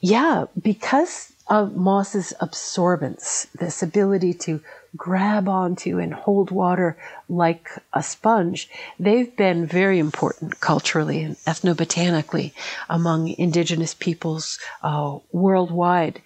[0.00, 4.60] yeah, because of moss's absorbance, this ability to
[4.96, 6.96] grab onto and hold water
[7.28, 12.52] like a sponge, they've been very important culturally and ethnobotanically
[12.88, 16.20] among indigenous peoples uh, worldwide.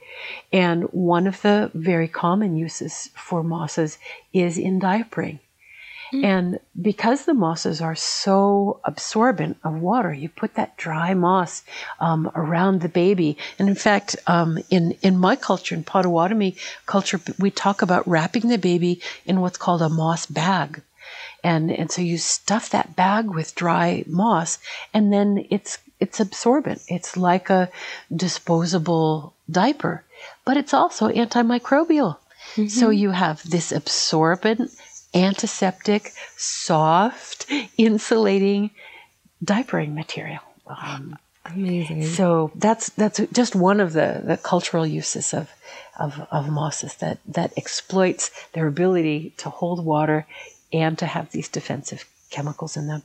[0.52, 3.98] And one of the very common uses for mosses
[4.32, 5.40] is in diapering.
[6.12, 6.24] Mm.
[6.24, 11.62] And because the mosses are so absorbent of water, you put that dry moss
[12.00, 13.36] um, around the baby.
[13.58, 18.48] And in fact, um, in in my culture, in Potawatomi culture, we talk about wrapping
[18.48, 20.82] the baby in what's called a moss bag.
[21.44, 24.58] And and so you stuff that bag with dry moss,
[24.92, 26.82] and then it's it's absorbent.
[26.88, 27.70] It's like a
[28.14, 30.04] disposable diaper,
[30.44, 32.16] but it's also antimicrobial.
[32.56, 32.66] Mm-hmm.
[32.66, 34.72] So you have this absorbent
[35.14, 37.46] antiseptic, soft,
[37.76, 38.70] insulating
[39.44, 40.40] diapering material.
[40.66, 42.04] Um, Amazing.
[42.04, 45.50] So that's that's just one of the, the cultural uses of,
[45.98, 50.26] of, of mosses that, that exploits their ability to hold water
[50.72, 53.02] and to have these defensive chemicals in them.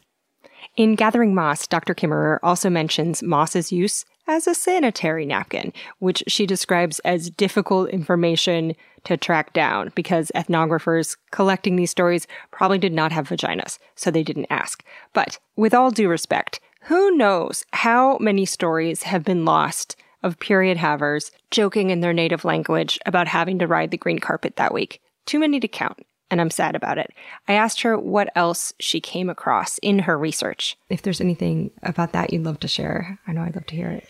[0.76, 1.96] In Gathering Moss, Dr.
[1.96, 8.76] Kimmerer also mentions moss's use as a sanitary napkin, which she describes as difficult information
[9.04, 14.24] to track down because ethnographers collecting these stories probably did not have vaginas, so they
[14.24, 14.84] didn't ask.
[15.14, 20.78] But with all due respect, who knows how many stories have been lost of period
[20.78, 25.02] havers joking in their native language about having to ride the green carpet that week?
[25.26, 27.12] Too many to count and I'm sad about it.
[27.48, 30.78] I asked her what else she came across in her research.
[30.90, 33.90] If there's anything about that you'd love to share, I know I'd love to hear
[33.90, 34.08] it.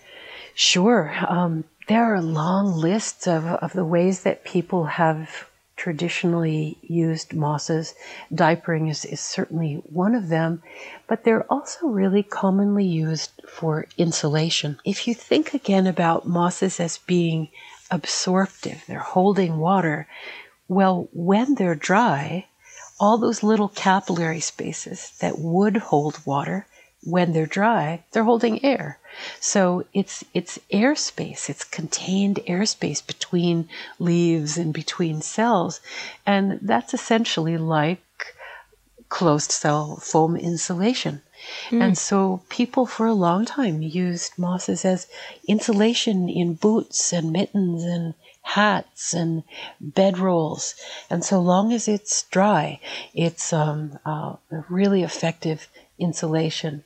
[0.55, 1.13] Sure.
[1.27, 7.93] Um, there are long lists of, of the ways that people have traditionally used mosses.
[8.33, 10.63] Diapering is, is certainly one of them,
[11.07, 14.79] but they're also really commonly used for insulation.
[14.85, 17.49] If you think again about mosses as being
[17.91, 20.07] absorptive, they're holding water,
[20.69, 22.47] well, when they're dry,
[22.97, 26.65] all those little capillary spaces that would hold water,
[27.05, 28.99] when they're dry, they're holding air.
[29.39, 35.79] So it's it's airspace, it's contained airspace between leaves and between cells,
[36.25, 38.01] and that's essentially like
[39.07, 41.21] closed cell foam insulation.
[41.69, 41.81] Mm.
[41.81, 45.07] And so people for a long time used mosses as
[45.47, 49.43] insulation in boots and mittens and hats and
[49.81, 50.75] bedrolls.
[51.09, 52.79] And so long as it's dry,
[53.13, 55.67] it's um, uh, a really effective
[55.99, 56.83] insulation.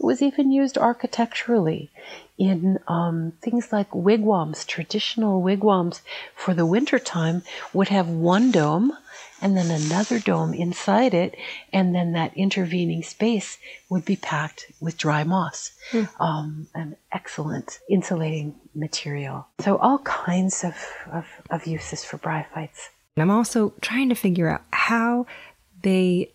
[0.00, 1.90] It was even used architecturally
[2.36, 4.64] in um, things like wigwams.
[4.64, 6.02] Traditional wigwams
[6.34, 8.92] for the wintertime would have one dome
[9.40, 11.36] and then another dome inside it,
[11.70, 13.58] and then that intervening space
[13.90, 15.72] would be packed with dry moss.
[15.90, 16.08] Mm.
[16.18, 19.46] Um, an excellent insulating material.
[19.60, 20.74] So, all kinds of,
[21.12, 22.88] of, of uses for bryophytes.
[23.18, 25.26] I'm also trying to figure out how
[25.82, 26.32] they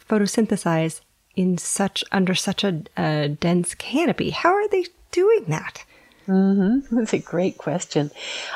[0.00, 1.00] photosynthesize
[1.36, 4.30] in such under such a, a dense canopy?
[4.30, 5.84] How are they doing that?
[6.26, 6.96] Mm-hmm.
[6.96, 8.10] That's a great question.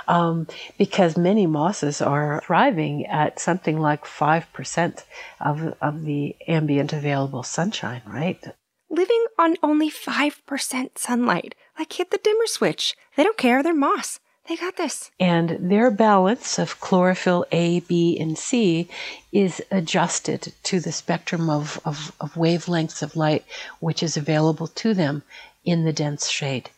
[0.08, 0.46] Um,
[0.78, 5.04] because many mosses are thriving at something like 5%
[5.40, 8.42] of, of the ambient available sunshine, right?
[8.88, 11.54] Living on only 5% sunlight.
[11.78, 12.96] Like hit the dimmer switch.
[13.16, 14.18] They don't care, they're moss.
[14.48, 15.10] They got this.
[15.20, 18.88] And their balance of chlorophyll A, B, and C
[19.30, 23.44] is adjusted to the spectrum of, of, of wavelengths of light
[23.78, 25.22] which is available to them
[25.64, 26.70] in the dense shade.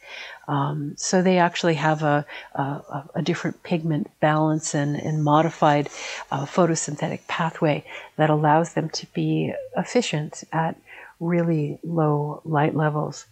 [0.48, 5.88] Um, so they actually have a, a, a, different pigment balance and, and modified
[6.32, 7.84] uh, photosynthetic pathway
[8.16, 10.76] that allows them to be efficient at
[11.20, 13.26] really low light levels.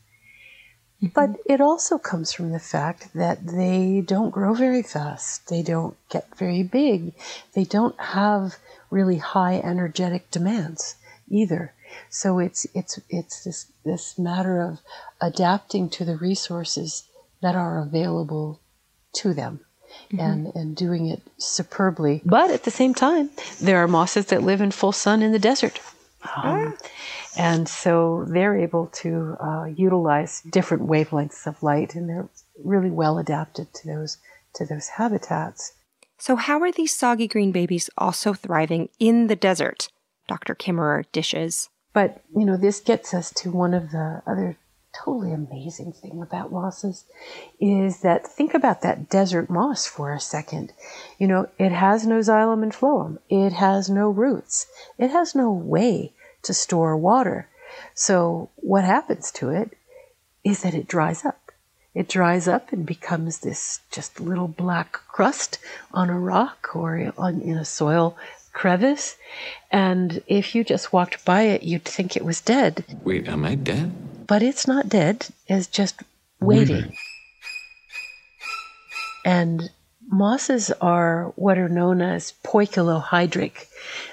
[1.02, 1.12] Mm-hmm.
[1.14, 5.48] But it also comes from the fact that they don't grow very fast.
[5.48, 7.14] They don't get very big.
[7.54, 8.56] They don't have
[8.90, 10.96] really high energetic demands
[11.28, 11.72] either.
[12.10, 14.80] So it's it's it's this this matter of
[15.20, 17.04] adapting to the resources
[17.40, 18.60] that are available
[19.14, 19.60] to them.
[20.12, 20.20] Mm-hmm.
[20.20, 22.22] And, and doing it superbly.
[22.24, 25.38] But at the same time, there are mosses that live in full sun in the
[25.40, 25.80] desert.
[26.22, 26.72] Um, ah.
[27.38, 32.28] And so they're able to uh, utilize different wavelengths of light, and they're
[32.62, 34.18] really well adapted to those
[34.54, 35.72] to those habitats.
[36.18, 39.88] So, how are these soggy green babies also thriving in the desert?
[40.28, 40.54] Dr.
[40.54, 41.70] Kimmerer dishes.
[41.92, 44.56] But you know, this gets us to one of the other
[44.92, 47.04] totally amazing thing about mosses
[47.60, 50.72] is that think about that desert moss for a second.
[51.18, 53.18] You know, it has no xylem and phloem.
[53.28, 54.66] It has no roots.
[54.98, 57.48] It has no way to store water.
[57.94, 59.76] So what happens to it
[60.44, 61.52] is that it dries up.
[61.94, 65.58] It dries up and becomes this just little black crust
[65.92, 68.16] on a rock or on, in a soil
[68.52, 69.16] crevice.
[69.70, 72.84] And if you just walked by it, you'd think it was dead.
[73.04, 73.92] Wait, am I dead?
[74.30, 75.26] But it's not dead.
[75.48, 76.04] It's just
[76.40, 76.96] waiting.
[79.24, 79.70] And
[80.08, 83.66] mosses are what are known as poikilohydric,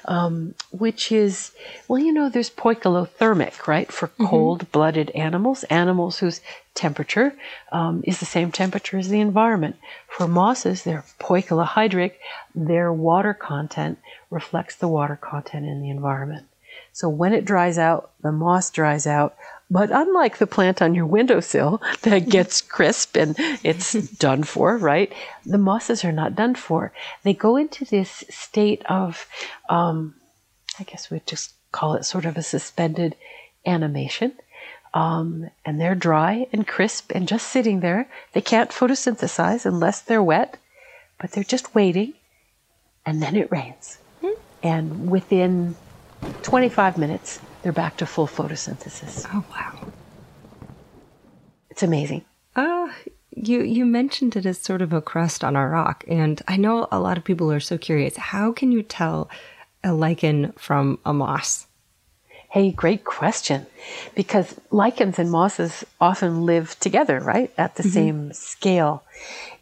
[0.05, 1.51] um, which is,
[1.87, 4.25] well, you know, there's poikilothermic, right, for mm-hmm.
[4.25, 6.41] cold blooded animals, animals whose
[6.73, 7.35] temperature
[7.71, 9.75] um, is the same temperature as the environment.
[10.07, 12.13] For mosses, they're poikilohydric,
[12.55, 13.99] their water content
[14.31, 16.47] reflects the water content in the environment.
[16.91, 19.35] So when it dries out, the moss dries out,
[19.69, 25.11] but unlike the plant on your windowsill that gets crisp and it's done for, right?
[25.45, 26.91] The mosses are not done for.
[27.23, 29.27] They go into this state of,
[29.69, 30.15] um,
[30.79, 33.15] I guess we'd just call it sort of a suspended
[33.65, 34.33] animation.
[34.93, 38.09] Um, and they're dry and crisp and just sitting there.
[38.33, 40.57] They can't photosynthesize unless they're wet,
[41.19, 42.13] but they're just waiting.
[43.05, 43.99] And then it rains.
[44.23, 44.39] Mm-hmm.
[44.63, 45.75] And within
[46.41, 49.27] 25 minutes, they're back to full photosynthesis.
[49.33, 49.91] Oh, wow.
[51.69, 52.23] It's amazing.
[52.55, 52.87] Uh,
[53.35, 56.05] you, you mentioned it as sort of a crust on a rock.
[56.07, 58.15] And I know a lot of people are so curious.
[58.15, 59.29] How can you tell
[59.83, 61.67] a lichen from a moss?
[62.49, 63.65] Hey, great question.
[64.15, 67.51] Because lichens and mosses often live together, right?
[67.57, 67.91] At the mm-hmm.
[67.91, 69.03] same scale.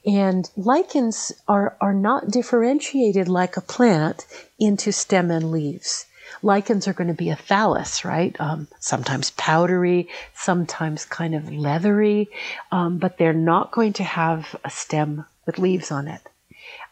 [0.06, 4.28] And lichens are, are not differentiated like a plant
[4.60, 6.06] into stem and leaves.
[6.42, 8.36] Lichens are going to be a thallus, right?
[8.40, 12.30] Um, sometimes powdery, sometimes kind of leathery,
[12.72, 16.22] um, but they're not going to have a stem with leaves on it.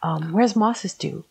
[0.02, 1.24] Um, whereas mosses do.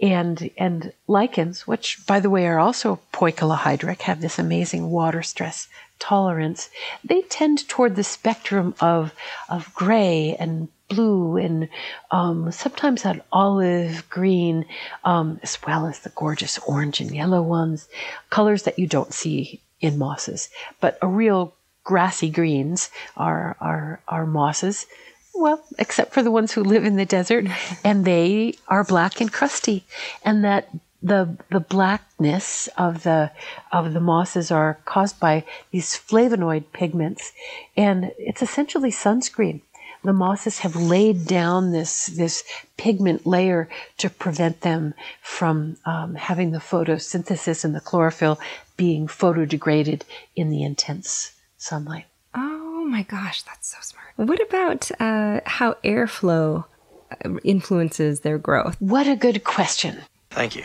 [0.00, 5.68] And, and lichens, which by the way are also poikilohydric, have this amazing water stress
[5.98, 6.68] tolerance,
[7.04, 9.14] they tend toward the spectrum of,
[9.48, 11.68] of gray and blue and
[12.10, 14.66] um, sometimes that olive green,
[15.04, 17.88] um, as well as the gorgeous orange and yellow ones,
[18.30, 20.48] colors that you don't see in mosses.
[20.80, 21.54] But a real
[21.84, 24.86] grassy greens are, are, are mosses.
[25.34, 27.46] Well, except for the ones who live in the desert,
[27.84, 29.84] and they are black and crusty,
[30.24, 30.68] and that
[31.02, 33.30] the the blackness of the
[33.70, 37.32] of the mosses are caused by these flavonoid pigments,
[37.76, 39.60] and it's essentially sunscreen.
[40.04, 42.44] The mosses have laid down this this
[42.76, 44.92] pigment layer to prevent them
[45.22, 48.38] from um, having the photosynthesis and the chlorophyll
[48.76, 50.02] being photodegraded
[50.36, 52.04] in the intense sunlight.
[52.34, 54.08] Oh my gosh, that's so smart.
[54.16, 56.64] What about uh, how airflow
[57.10, 58.76] uh, influences their growth?
[58.80, 60.02] What a good question.
[60.30, 60.64] Thank you.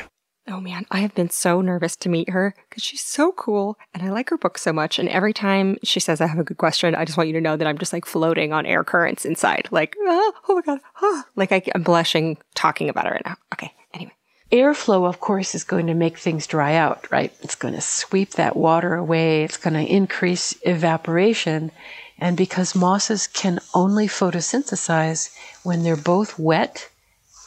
[0.52, 4.02] Oh man, I have been so nervous to meet her because she's so cool and
[4.02, 4.97] I like her book so much.
[4.97, 7.41] And every time she says I have a good question, I just want you to
[7.41, 9.68] know that I'm just like floating on air currents inside.
[9.70, 11.26] Like, ah, oh my God, ah.
[11.36, 13.36] like I, I'm blushing talking about it right now.
[13.54, 14.14] Okay, anyway.
[14.52, 17.32] Airflow, of course, is going to make things dry out, right?
[17.41, 19.43] It's going to sweep that water away.
[19.43, 21.72] It's going to increase evaporation.
[22.18, 25.30] And because mosses can only photosynthesize
[25.62, 26.89] when they're both wet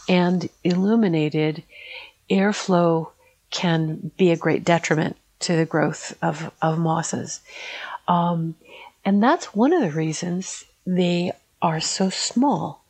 [0.09, 1.65] and illuminated,
[2.33, 3.11] airflow
[3.51, 7.41] can be a great detriment to the growth of, of mosses.
[8.09, 8.57] Um,
[9.05, 12.83] and that's one of the reasons they are so small.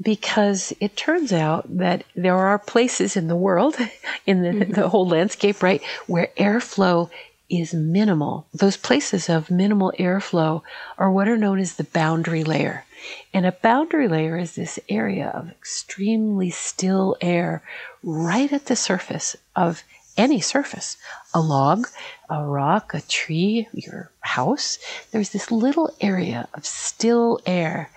[0.00, 3.76] Because it turns out that there are places in the world,
[4.26, 4.72] in the, mm-hmm.
[4.72, 7.08] the whole landscape, right, where airflow
[7.48, 8.46] is minimal.
[8.52, 10.62] Those places of minimal airflow
[10.98, 12.84] are what are known as the boundary layer.
[13.32, 17.62] And a boundary layer is this area of extremely still air
[18.06, 19.82] right at the surface of
[20.16, 20.96] any surface
[21.34, 21.88] a log,
[22.30, 24.78] a rock, a tree, your house.
[25.10, 27.90] There's this little area of still air.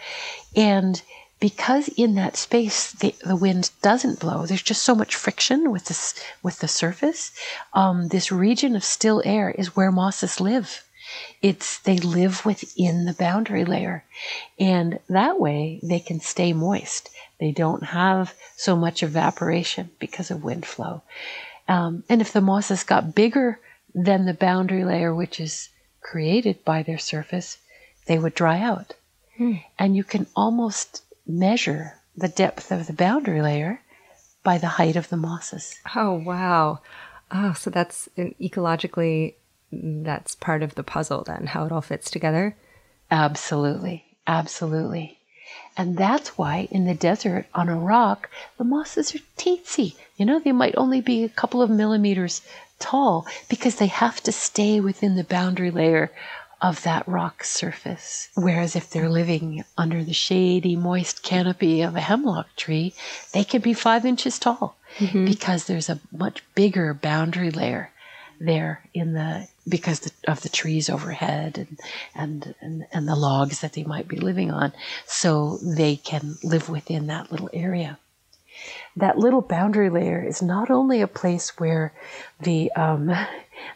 [0.56, 1.02] And
[1.40, 5.86] because in that space the, the wind doesn't blow, there's just so much friction with
[5.86, 7.32] this with the surface.
[7.74, 10.84] Um, this region of still air is where mosses live.
[11.42, 14.04] It's they live within the boundary layer,
[14.60, 17.10] and that way they can stay moist.
[17.40, 21.04] They don't have so much evaporation because of wind flow.
[21.68, 23.60] Um, and if the mosses got bigger
[23.94, 25.70] than the boundary layer, which is
[26.02, 27.58] created by their surface,
[28.08, 28.94] they would dry out.
[29.38, 29.56] Hmm.
[29.78, 33.82] And you can almost measure the depth of the boundary layer
[34.44, 35.80] by the height of the mosses.
[35.96, 36.80] Oh, wow.
[37.32, 39.36] Oh, so that's ecologically,
[39.72, 42.58] that's part of the puzzle then, how it all fits together?
[43.12, 44.18] Absolutely.
[44.26, 45.19] Absolutely.
[45.78, 49.96] And that's why in the desert on a rock, the mosses are teensy.
[50.18, 52.42] You know, they might only be a couple of millimeters
[52.80, 56.12] tall because they have to stay within the boundary layer
[56.62, 58.30] of that rock surface.
[58.36, 62.94] Whereas if they're living under the shady, moist canopy of a hemlock tree,
[63.32, 65.26] they can be five inches tall mm-hmm.
[65.26, 67.92] because there's a much bigger boundary layer
[68.40, 71.80] there in the because of the trees overhead and,
[72.16, 74.74] and and and the logs that they might be living on
[75.06, 77.98] so they can live within that little area
[78.96, 81.94] that little boundary layer is not only a place where
[82.42, 83.12] the um,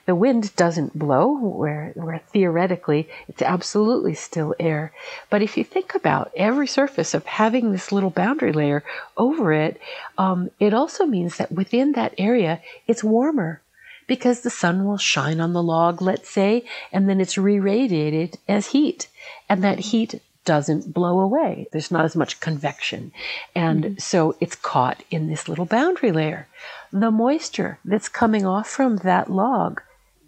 [0.05, 4.91] the wind doesn't blow, where, where theoretically it's absolutely still air.
[5.29, 8.83] But if you think about every surface of having this little boundary layer
[9.17, 9.79] over it,
[10.17, 13.61] um, it also means that within that area it's warmer
[14.07, 18.37] because the sun will shine on the log, let's say, and then it's re radiated
[18.47, 19.07] as heat.
[19.49, 21.67] And that heat doesn't blow away.
[21.71, 23.11] There's not as much convection.
[23.55, 23.97] And mm-hmm.
[23.99, 26.47] so it's caught in this little boundary layer.
[26.91, 29.81] The moisture that's coming off from that log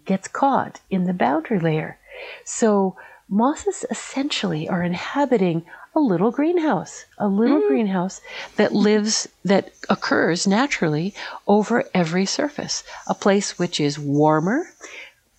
[0.04, 1.98] gets caught in the boundary layer.
[2.44, 2.96] So
[3.28, 5.64] mosses essentially are inhabiting
[5.96, 7.68] a little greenhouse, a little mm.
[7.68, 8.20] greenhouse
[8.56, 11.14] that lives, that occurs naturally
[11.48, 14.66] over every surface, a place which is warmer,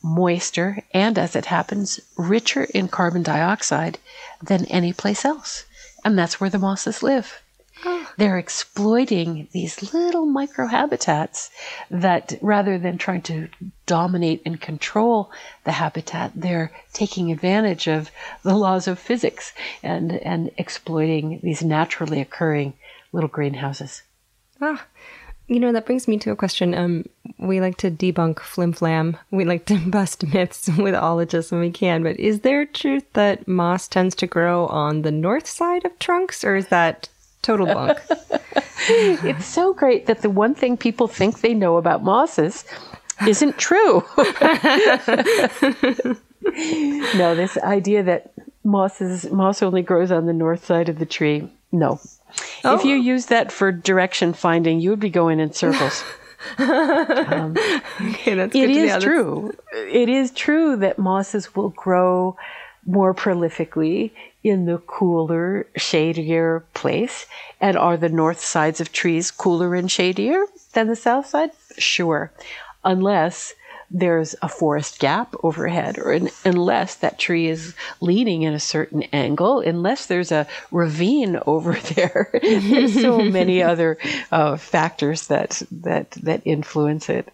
[0.04, 4.00] moister, and as it happens, richer in carbon dioxide
[4.42, 5.66] than any place else.
[6.04, 7.42] And that's where the mosses live.
[8.18, 11.50] They're exploiting these little microhabitats
[11.92, 13.48] that rather than trying to
[13.86, 15.32] dominate and control
[15.64, 18.10] the habitat, they're taking advantage of
[18.44, 19.54] the laws of physics
[19.84, 22.74] and, and exploiting these naturally occurring
[23.12, 24.02] little greenhouses.
[24.62, 24.86] Ah,
[25.48, 26.74] You know, that brings me to a question.
[26.74, 27.06] Um,
[27.38, 29.18] we like to debunk flim flam.
[29.32, 32.04] We like to bust myths with ologists when we can.
[32.04, 36.44] But is there truth that moss tends to grow on the north side of trunks,
[36.44, 37.10] or is that
[37.48, 38.00] total bunk?
[38.90, 42.66] it's so great that the one thing people think they know about mosses
[43.26, 44.04] isn't true.
[47.16, 48.32] no, this idea that
[48.64, 51.50] moss is moss only grows on the north side of the tree.
[51.72, 52.00] No.
[52.64, 52.76] Oh.
[52.76, 53.02] If you oh.
[53.02, 56.04] use that for direction finding, you would be going in circles.
[56.60, 57.56] um,
[58.02, 59.54] okay, that's good to know it is true.
[59.74, 62.38] It is true that mosses will grow
[62.88, 64.12] more prolifically
[64.44, 67.28] in the cooler, shadier place.
[67.60, 71.52] And are the north sides of trees cooler and shadier than the south side?
[71.78, 72.32] Sure.
[72.84, 73.54] Unless
[73.90, 79.04] there's a forest gap overhead, or in, unless that tree is leaning in a certain
[79.14, 82.30] angle, unless there's a ravine over there.
[82.42, 83.98] there's so many other
[84.32, 87.32] uh, factors that that that influence it.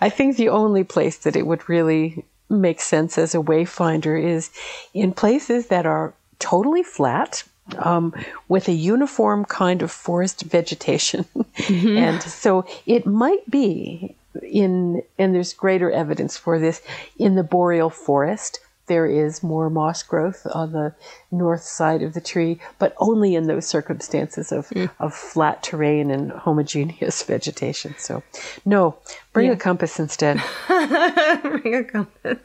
[0.00, 4.50] I think the only place that it would really make sense as a wayfinder is
[4.94, 7.44] in places that are totally flat.
[7.80, 8.14] Um,
[8.48, 11.26] with a uniform kind of forest vegetation.
[11.58, 11.98] Mm-hmm.
[11.98, 16.80] and so it might be in, and there's greater evidence for this,
[17.18, 18.60] in the boreal forest.
[18.88, 20.94] There is more moss growth on the
[21.30, 24.90] north side of the tree, but only in those circumstances of, mm.
[24.98, 27.94] of flat terrain and homogeneous vegetation.
[27.98, 28.22] So,
[28.64, 28.96] no,
[29.32, 29.52] bring yeah.
[29.52, 30.42] a compass instead.
[30.66, 32.38] bring a compass.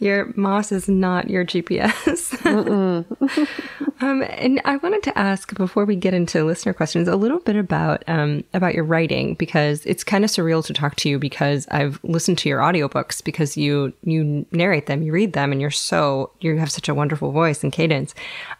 [0.00, 2.44] Your moss is not your GPS.
[4.00, 7.56] um, and I wanted to ask before we get into listener questions a little bit
[7.56, 11.66] about um, about your writing because it's kind of surreal to talk to you because
[11.70, 15.70] I've listened to your audiobooks because you you narrate them, you read them, and you're
[15.70, 18.14] so you have such a wonderful voice and cadence.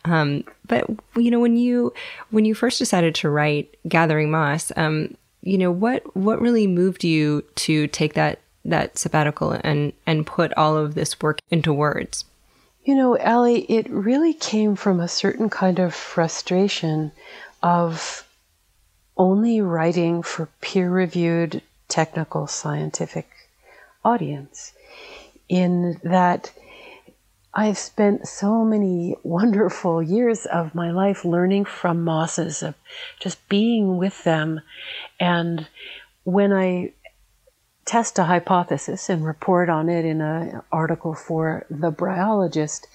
[0.05, 1.93] Um, but you know when you
[2.31, 7.05] when you first decided to write Gathering Moss, um, you know what what really moved
[7.05, 8.41] you to take that
[8.71, 12.25] that sabbatical and and put all of this work into words?
[12.85, 17.13] You know, Allie, it really came from a certain kind of frustration
[17.63, 18.25] of
[19.17, 23.29] only writing for peer reviewed technical scientific
[24.05, 24.73] audience
[25.49, 26.53] in that
[27.59, 32.75] I've spent so many wonderful years of my life learning from mosses, of
[33.19, 34.61] just being with them.
[35.19, 35.67] And
[36.25, 36.93] when I
[37.87, 42.87] test a hypothesis and report on it in an article for the bryologist,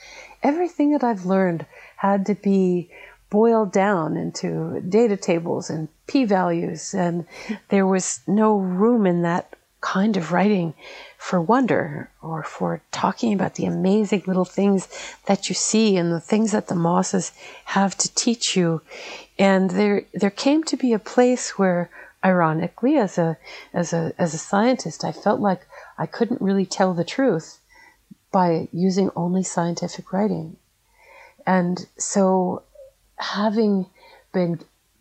[0.44, 1.66] everything that I've learned
[1.96, 2.92] had to be
[3.30, 7.26] boiled down into data tables and p values, and
[7.70, 10.74] there was no room in that kind of writing
[11.18, 14.88] for wonder or for talking about the amazing little things
[15.26, 17.32] that you see and the things that the mosses
[17.66, 18.82] have to teach you.
[19.40, 21.90] And there, there came to be a place where
[22.24, 23.38] ironically, as a
[23.74, 25.68] as a as a scientist, I felt like
[25.98, 27.60] I couldn't really tell the truth
[28.32, 30.58] by using only scientific writing.
[31.46, 32.64] And so,
[33.18, 33.88] having
[34.34, 34.60] been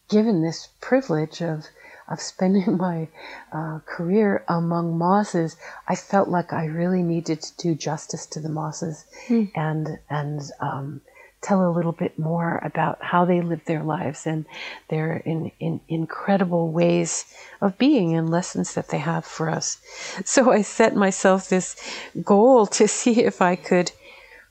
[0.08, 1.66] given this privilege of
[2.08, 3.08] of spending my
[3.52, 5.56] uh, career among mosses,
[5.88, 9.50] I felt like I really needed to do justice to the mosses mm.
[9.54, 11.00] and and um,
[11.42, 14.44] tell a little bit more about how they live their lives and
[14.88, 17.24] their in, in incredible ways
[17.60, 19.78] of being and lessons that they have for us.
[20.24, 21.76] So I set myself this
[22.22, 23.92] goal to see if I could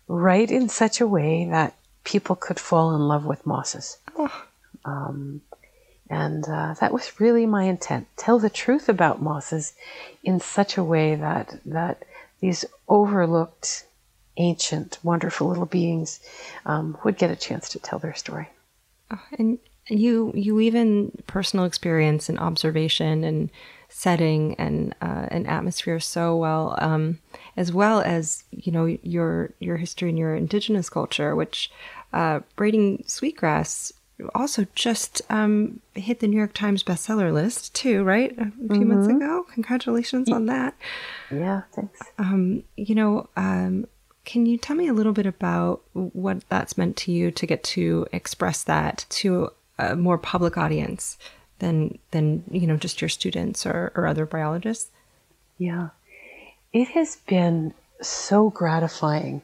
[0.08, 3.98] write in such a way that people could fall in love with mosses.
[4.18, 4.44] Oh.
[4.86, 5.42] Um,
[6.10, 8.08] and uh, that was really my intent.
[8.18, 9.74] Tell the truth about mosses
[10.24, 12.04] in such a way that that
[12.40, 13.86] these overlooked
[14.40, 16.20] ancient, wonderful little beings
[16.66, 18.50] um, would get a chance to tell their story.
[19.12, 23.50] Oh, and you you even personal experience and observation and
[23.90, 27.20] setting and uh, an atmosphere so well, um,
[27.58, 31.72] as well as you know your your history and your indigenous culture, which
[32.14, 33.94] uh, braiding sweetgrass
[34.36, 38.32] also just um, hit the New York Times bestseller list too, right?
[38.34, 38.88] A few mm-hmm.
[38.90, 39.46] months ago.
[39.54, 40.76] Congratulations on that.
[41.32, 42.00] Yeah, thanks.
[42.18, 43.88] Um, you know, um,
[44.30, 47.64] can you tell me a little bit about what that's meant to you to get
[47.64, 49.50] to express that to
[49.80, 51.18] a more public audience
[51.58, 54.92] than than you know just your students or, or other biologists?
[55.58, 55.90] Yeah,
[56.72, 57.74] it has been
[58.04, 59.42] so gratifying,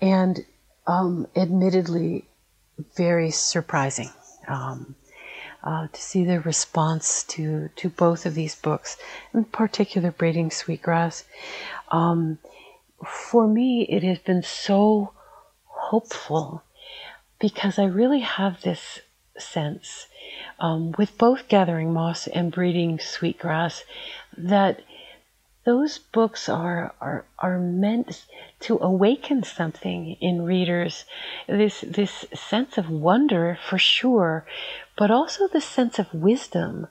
[0.00, 0.44] and
[0.88, 2.24] um, admittedly
[2.96, 4.10] very surprising.
[4.48, 4.96] Um,
[5.62, 8.96] uh, to see the response to, to both of these books,
[9.34, 11.24] in particular, Braiding Sweetgrass.
[11.90, 12.38] Um,
[13.04, 15.12] for me, it has been so
[15.64, 16.62] hopeful
[17.38, 19.00] because I really have this
[19.38, 20.06] sense
[20.58, 23.84] um, with both Gathering Moss and Braiding Sweetgrass
[24.36, 24.80] that
[25.64, 28.24] those books are, are, are meant
[28.60, 31.04] to awaken something in readers.
[31.46, 34.46] This, this sense of wonder for sure,
[34.96, 36.88] but also the sense of wisdom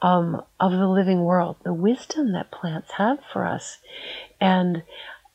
[0.00, 3.78] um, of the living world, the wisdom that plants have for us.
[4.40, 4.82] And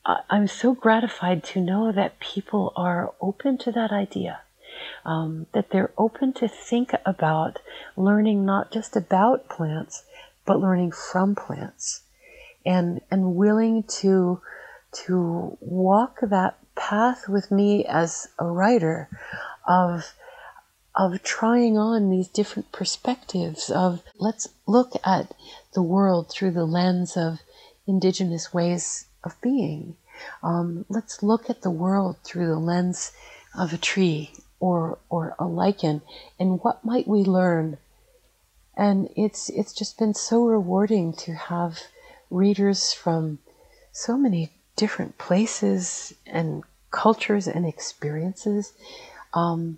[0.06, 4.41] I'm so gratified to know that people are open to that idea.
[5.06, 7.60] Um, that they're open to think about
[7.95, 10.03] learning not just about plants,
[10.45, 12.01] but learning from plants,
[12.66, 14.41] and and willing to
[15.06, 19.10] to walk that path with me as a writer
[19.68, 20.14] of
[20.93, 25.34] of trying on these different perspectives of let's look at
[25.74, 27.39] the world through the lens of
[27.88, 29.97] indigenous ways of being.
[30.43, 33.11] Um, let's look at the world through the lens
[33.57, 36.01] of a tree or or a lichen,
[36.39, 37.78] and what might we learn?
[38.78, 41.80] And it's it's just been so rewarding to have
[42.30, 43.39] readers from
[43.91, 48.73] so many different places and cultures and experiences
[49.34, 49.78] um,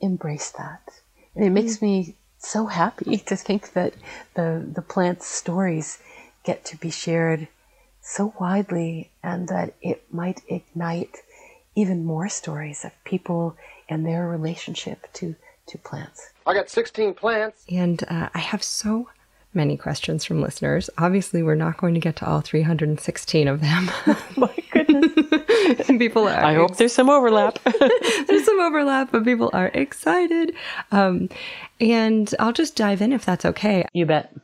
[0.00, 1.00] embrace that,
[1.34, 3.94] and it makes me so happy to think that
[4.34, 5.98] the the plant's stories
[6.44, 7.48] get to be shared
[8.02, 11.18] so widely and that it might ignite
[11.74, 13.56] even more stories of people
[13.88, 15.34] and their relationship to,
[15.66, 16.30] to plants.
[16.46, 17.64] I got 16 plants.
[17.70, 19.08] And uh, I have so
[19.54, 20.90] many questions from listeners.
[20.98, 23.90] Obviously, we're not going to get to all 316 of them.
[24.36, 25.86] My goodness.
[25.86, 26.44] people are.
[26.44, 27.58] I hope there's some overlap.
[28.26, 30.54] there's some overlap, but people are excited.
[30.90, 31.28] Um,
[31.80, 33.86] and I'll just dive in if that's okay.
[33.92, 34.34] You bet.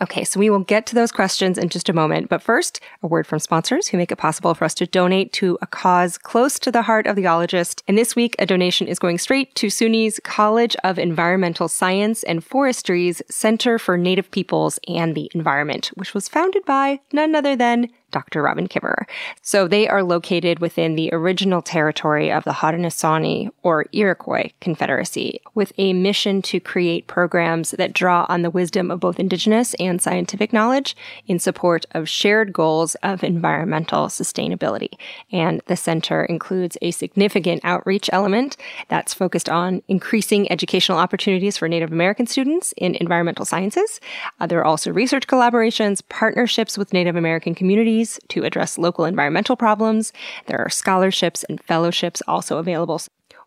[0.00, 2.28] Okay, so we will get to those questions in just a moment.
[2.28, 5.58] But first, a word from sponsors who make it possible for us to donate to
[5.62, 7.82] a cause close to the heart of the ologist.
[7.86, 12.44] And this week, a donation is going straight to SUNY's College of Environmental Science and
[12.44, 17.88] Forestry's Center for Native Peoples and the Environment, which was founded by none other than
[18.14, 18.42] Dr.
[18.42, 19.06] Robin Kimmerer.
[19.42, 25.72] So they are located within the original territory of the Haudenosaunee or Iroquois Confederacy with
[25.78, 30.52] a mission to create programs that draw on the wisdom of both indigenous and scientific
[30.52, 30.96] knowledge
[31.26, 34.90] in support of shared goals of environmental sustainability.
[35.32, 38.56] And the center includes a significant outreach element
[38.88, 43.98] that's focused on increasing educational opportunities for Native American students in environmental sciences.
[44.38, 49.56] Uh, there are also research collaborations, partnerships with Native American communities, to address local environmental
[49.56, 50.12] problems.
[50.46, 53.00] There are scholarships and fellowships also available.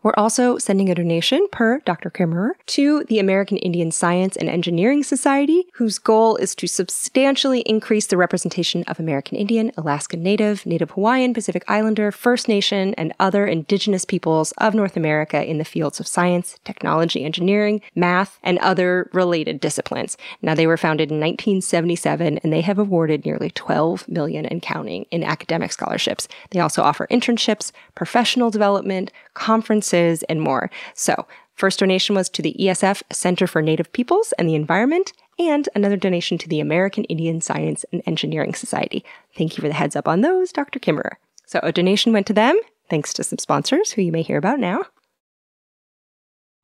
[0.04, 2.10] We're also sending a donation per Dr.
[2.10, 8.06] Kimmerer to the American Indian Science and Engineering Society, whose goal is to substantially increase
[8.06, 13.48] the representation of American Indian, Alaska Native, Native Hawaiian, Pacific Islander, First Nation, and other
[13.48, 19.10] indigenous peoples of North America in the fields of science, technology, engineering, math, and other
[19.14, 20.16] related disciplines.
[20.44, 25.06] Now, they were founded in 1977 and they have awarded nearly 12 million and counting
[25.10, 26.28] in academic scholarships.
[26.52, 30.70] They also offer internships, professional development, conferences, and more.
[30.94, 35.70] So, first donation was to the ESF Center for Native Peoples and the Environment, and
[35.76, 39.04] another donation to the American Indian Science and Engineering Society.
[39.36, 40.80] Thank you for the heads up on those, Dr.
[40.80, 41.18] Kimmerer.
[41.46, 42.60] So, a donation went to them,
[42.90, 44.84] thanks to some sponsors who you may hear about now.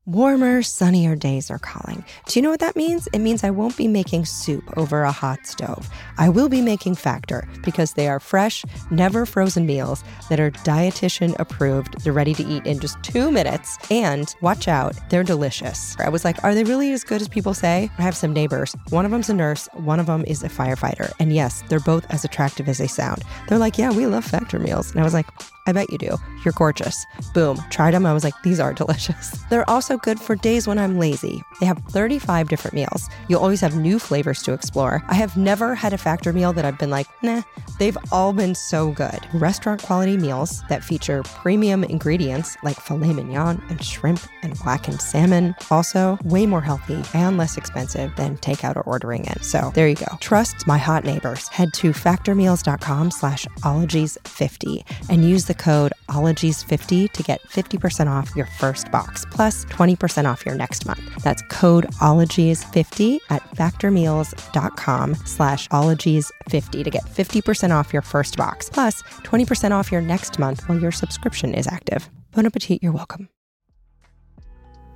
[0.06, 2.04] Warmer, sunnier days are calling.
[2.26, 3.08] Do you know what that means?
[3.14, 5.90] It means I won't be making soup over a hot stove.
[6.18, 11.40] I will be making Factor because they are fresh, never frozen meals that are dietitian
[11.40, 12.04] approved.
[12.04, 13.78] They're ready to eat in just two minutes.
[13.90, 15.96] And watch out, they're delicious.
[15.98, 17.90] I was like, are they really as good as people say?
[17.98, 18.76] I have some neighbors.
[18.90, 21.14] One of them's a nurse, one of them is a firefighter.
[21.20, 23.24] And yes, they're both as attractive as they sound.
[23.48, 24.92] They're like, yeah, we love Factor meals.
[24.92, 25.28] And I was like,
[25.66, 26.18] I bet you do.
[26.44, 27.06] You're gorgeous.
[27.34, 27.58] Boom.
[27.70, 28.06] Tried them.
[28.06, 29.32] I was like, these are delicious.
[29.50, 31.42] They're also good for days when I'm lazy.
[31.60, 33.08] They have 35 different meals.
[33.30, 35.04] You'll always have new flavors to explore.
[35.08, 37.44] I have never had a factor meal that I've been like, nah.
[37.80, 39.20] They've all been so good.
[39.34, 45.56] Restaurant quality meals that feature premium ingredients like filet mignon and shrimp and blackened salmon.
[45.72, 49.42] Also, way more healthy and less expensive than takeout or ordering in.
[49.42, 50.18] So there you go.
[50.20, 51.48] Trust my hot neighbors.
[51.48, 58.36] Head to factormeals.com slash ologies50 and use the the code OLOGIES50 to get 50% off
[58.36, 61.24] your first box, plus 20% off your next month.
[61.24, 69.02] That's code OLOGIES50 at factormeals.com slash OLOGIES50 to get 50% off your first box, plus
[69.04, 72.10] 20% off your next month while your subscription is active.
[72.32, 73.30] Bon appetit, you're welcome.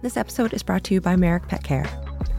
[0.01, 1.87] This episode is brought to you by Merrick Pet Care.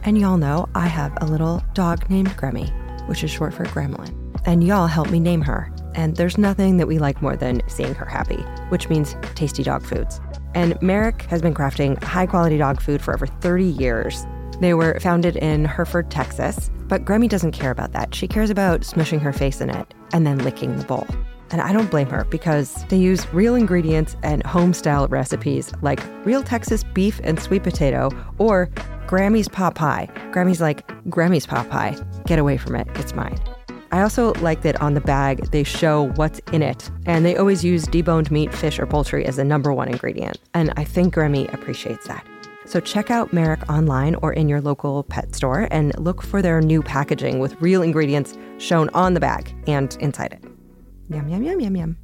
[0.03, 2.69] And y'all know I have a little dog named Gremmy,
[3.07, 4.15] which is short for Gremlin.
[4.45, 7.95] And y'all helped me name her and there's nothing that we like more than seeing
[7.95, 10.19] her happy, which means tasty dog foods.
[10.55, 14.25] And Merrick has been crafting high quality dog food for over 30 years.
[14.59, 18.13] They were founded in Hereford, Texas, but Grammy doesn't care about that.
[18.13, 21.07] She cares about smushing her face in it and then licking the bowl.
[21.51, 25.99] And I don't blame her because they use real ingredients and home style recipes like
[26.25, 28.67] real Texas beef and sweet potato or
[29.07, 30.07] Grammy's pot pie.
[30.31, 31.97] Grammy's like, Grammy's pot pie.
[32.25, 32.87] Get away from it.
[32.95, 33.39] It's mine.
[33.91, 37.63] I also like that on the bag they show what's in it, and they always
[37.63, 40.37] use deboned meat, fish, or poultry as the number one ingredient.
[40.53, 42.25] And I think Grammy appreciates that.
[42.65, 46.61] So check out Merrick online or in your local pet store and look for their
[46.61, 50.43] new packaging with real ingredients shown on the bag and inside it.
[51.09, 51.97] Yum, yum, yum, yum, yum.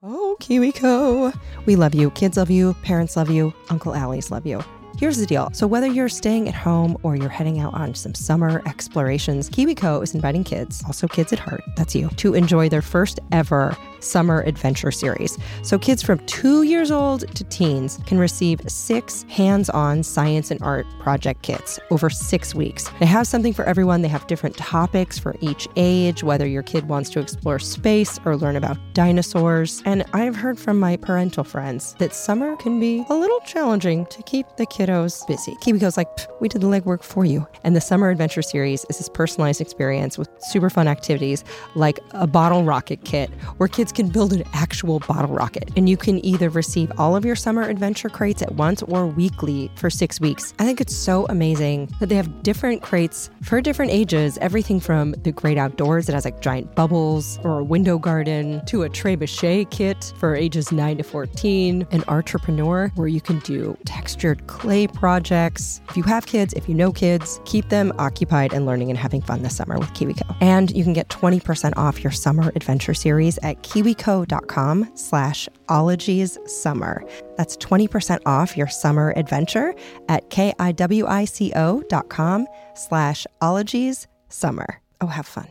[0.00, 1.36] Oh, KiwiCo.
[1.66, 2.12] We love you.
[2.12, 2.74] Kids love you.
[2.84, 3.52] Parents love you.
[3.68, 4.62] Uncle Allie's love you.
[4.98, 5.48] Here's the deal.
[5.52, 10.02] So, whether you're staying at home or you're heading out on some summer explorations, KiwiCo
[10.02, 14.40] is inviting kids, also kids at heart, that's you, to enjoy their first ever summer
[14.40, 15.38] adventure series.
[15.62, 20.60] So, kids from two years old to teens can receive six hands on science and
[20.64, 22.90] art project kits over six weeks.
[22.98, 24.02] They have something for everyone.
[24.02, 28.36] They have different topics for each age, whether your kid wants to explore space or
[28.36, 29.80] learn about dinosaurs.
[29.84, 34.24] And I've heard from my parental friends that summer can be a little challenging to
[34.24, 35.54] keep the kiddos busy.
[35.56, 36.08] KiwiCo's like,
[36.40, 37.46] we did the legwork for you.
[37.64, 42.26] And the Summer Adventure Series is this personalized experience with super fun activities like a
[42.26, 45.70] bottle rocket kit where kids can build an actual bottle rocket.
[45.76, 49.70] And you can either receive all of your summer adventure crates at once or weekly
[49.76, 50.54] for six weeks.
[50.58, 55.12] I think it's so amazing that they have different crates for different ages, everything from
[55.22, 59.70] the great outdoors that has like giant bubbles or a window garden to a trebuchet
[59.70, 65.80] kit for ages 9 to 14, an entrepreneur where you can do textured clay projects.
[65.88, 69.20] If you have kids, if you know kids, keep them occupied and learning and having
[69.20, 70.36] fun this summer with KiwiCo.
[70.40, 77.02] And you can get 20% off your summer adventure series at kiwico.com slash ologies summer.
[77.36, 79.74] That's 20% off your summer adventure
[80.08, 84.80] at K-I-W-I-C-O dot com slash ologies summer.
[85.00, 85.48] Oh, have fun.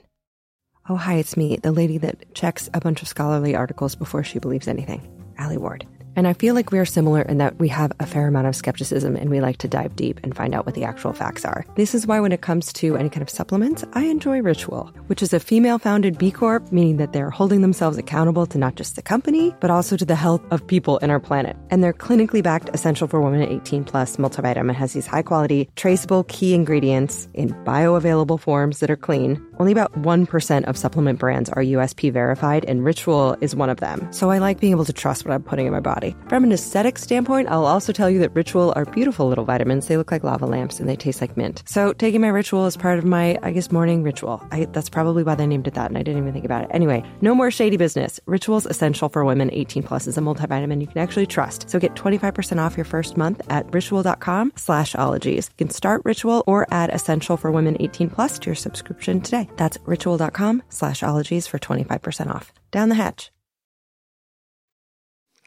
[0.89, 4.39] Oh, hi, it's me, the lady that checks a bunch of scholarly articles before she
[4.39, 5.01] believes anything,
[5.37, 5.85] Allie Ward.
[6.17, 8.55] And I feel like we are similar in that we have a fair amount of
[8.55, 11.63] skepticism and we like to dive deep and find out what the actual facts are.
[11.75, 15.21] This is why, when it comes to any kind of supplements, I enjoy Ritual, which
[15.21, 18.95] is a female founded B Corp, meaning that they're holding themselves accountable to not just
[18.95, 21.55] the company, but also to the health of people in our planet.
[21.69, 26.23] And their clinically backed Essential for Women 18 Plus multivitamin has these high quality, traceable
[26.23, 29.39] key ingredients in bioavailable forms that are clean.
[29.59, 34.07] Only about 1% of supplement brands are USP verified, and Ritual is one of them.
[34.11, 36.15] So I like being able to trust what I'm putting in my body.
[36.29, 39.87] From an aesthetic standpoint, I'll also tell you that Ritual are beautiful little vitamins.
[39.87, 41.63] They look like lava lamps and they taste like mint.
[41.65, 44.45] So taking my ritual is part of my, I guess, morning ritual.
[44.51, 46.69] I, that's probably why they named it that, and I didn't even think about it.
[46.71, 48.19] Anyway, no more shady business.
[48.25, 51.69] Ritual's essential for women 18 plus is a multivitamin you can actually trust.
[51.69, 55.49] So get 25% off your first month at ritual.com slash ologies.
[55.57, 59.46] You can start Ritual or add essential for women 18 plus to your subscription today.
[59.55, 62.51] That's ritual.com slash ologies for 25% off.
[62.71, 63.31] Down the hatch.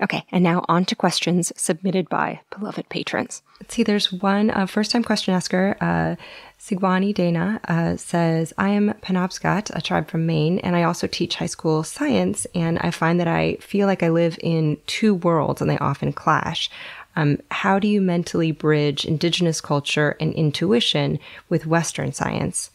[0.02, 3.42] Okay, and now on to questions submitted by beloved patrons.
[3.60, 6.16] Let's see, there's one uh, first time question asker, uh,
[6.58, 11.36] Sigwani Dana, uh, says, I am Penobscot, a tribe from Maine, and I also teach
[11.36, 15.60] high school science, and I find that I feel like I live in two worlds
[15.60, 16.70] and they often clash.
[17.16, 21.18] Um, how do you mentally bridge indigenous culture and intuition
[21.50, 22.70] with Western science?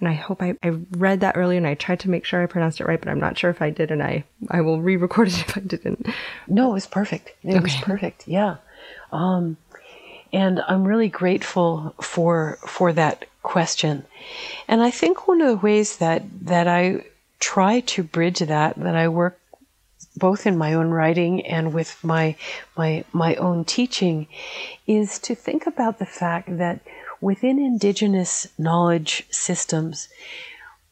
[0.00, 2.46] And I hope I, I read that earlier and I tried to make sure I
[2.46, 5.28] pronounced it right, but I'm not sure if I did and I, I will re-record
[5.28, 6.06] it if I didn't.
[6.46, 7.34] No, it was perfect.
[7.42, 8.28] It was perfect.
[8.28, 8.56] Yeah.
[9.12, 9.56] Um,
[10.32, 14.04] and I'm really grateful for for that question.
[14.66, 17.04] And I think one of the ways that that I
[17.40, 19.40] try to bridge that that I work
[20.16, 22.36] both in my own writing and with my
[22.76, 24.26] my my own teaching
[24.86, 26.80] is to think about the fact that
[27.20, 30.08] within indigenous knowledge systems,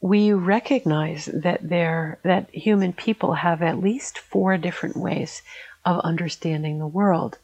[0.00, 5.42] we recognize that there that human people have at least four different ways
[5.84, 7.38] of understanding the world.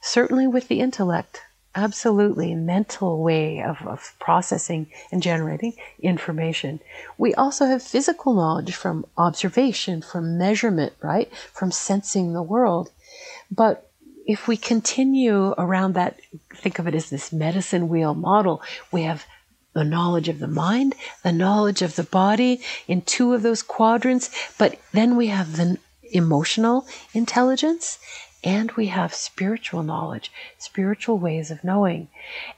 [0.00, 1.42] Certainly with the intellect,
[1.74, 6.80] absolutely mental way of, of processing and generating information.
[7.16, 11.32] We also have physical knowledge from observation, from measurement, right?
[11.52, 12.90] From sensing the world.
[13.50, 13.90] But
[14.26, 16.20] if we continue around that,
[16.54, 19.26] think of it as this medicine wheel model, we have
[19.74, 24.52] the knowledge of the mind, the knowledge of the body in two of those quadrants,
[24.58, 25.78] but then we have the
[26.12, 27.98] emotional intelligence
[28.44, 32.08] and we have spiritual knowledge, spiritual ways of knowing.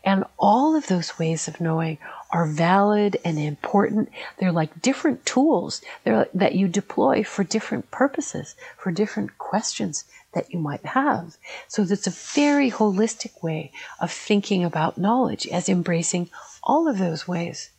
[0.03, 1.99] And all of those ways of knowing
[2.31, 4.09] are valid and important.
[4.39, 10.05] They're like different tools they're, that you deploy for different purposes, for different questions
[10.35, 11.37] that you might have.
[11.69, 16.31] So it's a very holistic way of thinking about knowledge as embracing
[16.63, 17.71] all of those ways.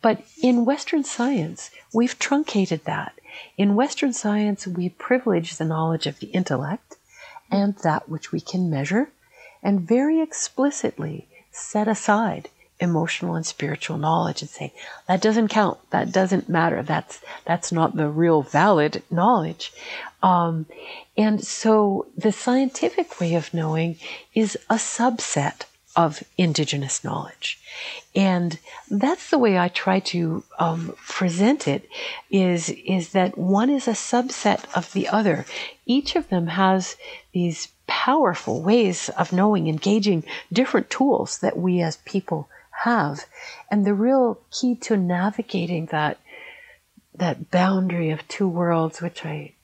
[0.00, 3.18] But in Western science, we've truncated that.
[3.56, 6.96] In Western science, we privilege the knowledge of the intellect
[7.50, 9.10] and that which we can measure,
[9.62, 12.48] and very explicitly set aside
[12.80, 14.72] emotional and spiritual knowledge and say
[15.06, 15.78] that doesn't count.
[15.90, 16.82] That doesn't matter.
[16.82, 19.72] That's that's not the real valid knowledge.
[20.22, 20.66] Um,
[21.16, 23.96] and so the scientific way of knowing
[24.34, 25.62] is a subset
[25.94, 27.58] of indigenous knowledge.
[28.14, 28.58] And
[28.90, 31.88] that's the way i try to um, present it
[32.30, 35.46] is is that one is a subset of the other.
[35.86, 36.96] Each of them has
[37.32, 42.48] these powerful ways of knowing engaging different tools that we as people
[42.86, 43.26] have.
[43.70, 46.18] And the real key to navigating that
[47.14, 49.54] that boundary of two worlds, which I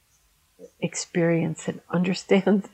[0.80, 2.68] experience and understand,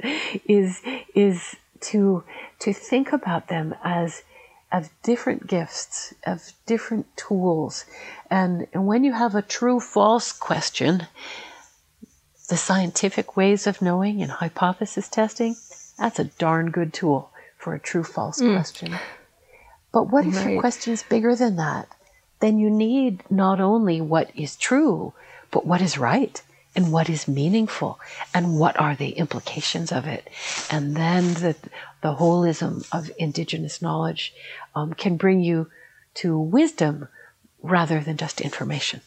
[0.46, 0.80] is
[1.14, 2.24] is to
[2.60, 4.22] to think about them as
[4.70, 7.84] of different gifts, of different tools.
[8.30, 11.06] And, and when you have a true false question,
[12.50, 15.56] the scientific ways of knowing and hypothesis testing,
[15.98, 18.54] that's a darn good tool for a true false mm.
[18.54, 18.94] question.
[19.98, 20.50] But what if right.
[20.52, 21.88] your question's bigger than that?
[22.38, 25.12] Then you need not only what is true,
[25.50, 26.40] but what is right
[26.76, 27.98] and what is meaningful
[28.32, 30.30] and what are the implications of it.
[30.70, 31.56] And then the,
[32.00, 34.32] the holism of indigenous knowledge
[34.76, 35.68] um, can bring you
[36.14, 37.08] to wisdom
[37.60, 39.00] rather than just information.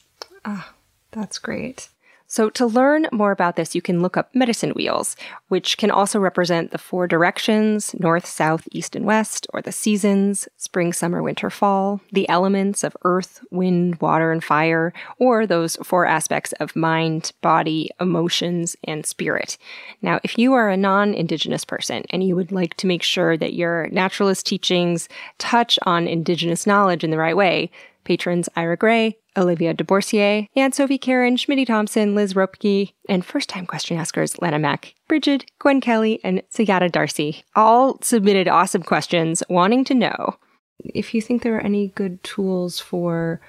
[0.43, 0.73] Ah,
[1.11, 1.87] that's great.
[2.31, 5.17] So, to learn more about this, you can look up medicine wheels,
[5.49, 10.47] which can also represent the four directions north, south, east, and west, or the seasons
[10.55, 16.05] spring, summer, winter, fall, the elements of earth, wind, water, and fire, or those four
[16.05, 19.57] aspects of mind, body, emotions, and spirit.
[20.01, 23.35] Now, if you are a non Indigenous person and you would like to make sure
[23.35, 27.71] that your naturalist teachings touch on Indigenous knowledge in the right way,
[28.05, 33.65] patrons Ira Gray, Olivia DeBorsier, and Sophie Karen, Schmitty Thompson, Liz Ropke, and first time
[33.65, 39.83] question askers Lana Mack, Bridget, Gwen Kelly, and Sayada Darcy all submitted awesome questions wanting
[39.85, 40.35] to know.
[40.79, 43.39] If you think there are any good tools for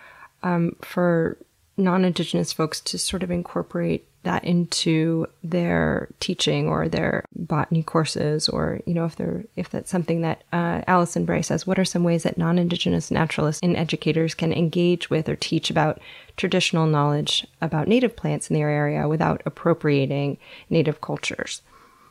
[0.43, 1.39] um, for
[1.77, 8.81] non-indigenous folks to sort of incorporate that into their teaching or their botany courses or
[8.87, 12.05] you know if they're if that's something that uh, Alison Bray says what are some
[12.05, 16.01] ways that non-indigenous naturalists and educators can engage with or teach about
[16.37, 20.39] traditional knowledge about native plants in their area without appropriating
[20.71, 21.63] native cultures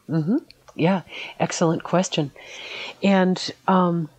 [0.10, 0.38] mm-hmm.
[0.76, 1.02] yeah
[1.40, 2.32] excellent question
[3.04, 4.10] and um,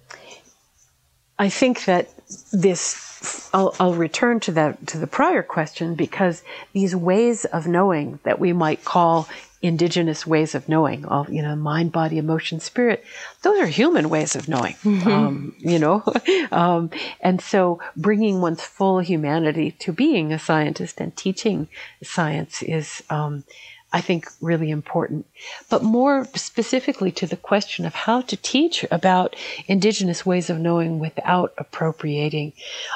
[1.39, 2.09] I think that
[2.53, 3.12] this
[3.53, 6.43] I'll, I'll, return to that to the prior question because
[6.73, 9.29] these ways of knowing that we might call
[9.63, 13.05] indigenous ways of knowing, all you know, mind, body, emotion, spirit,
[13.43, 14.75] those are human ways of knowing.
[14.83, 15.09] Mm-hmm.
[15.09, 16.03] Um, you know,
[16.53, 21.69] um, and so bringing one's full humanity to being a scientist and teaching
[22.03, 23.45] science is um,
[23.93, 25.27] I think, really important.
[25.69, 29.37] But more specifically to the question of how to teach about
[29.67, 32.55] indigenous ways of knowing without appropriating,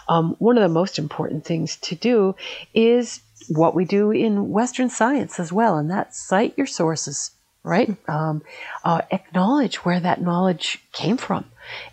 [0.09, 2.35] um, one of the most important things to do
[2.73, 7.33] is what we do in Western science as well, and that's cite your sources,
[7.63, 7.95] right?
[8.09, 8.43] Um,
[8.83, 11.45] uh, acknowledge where that knowledge came from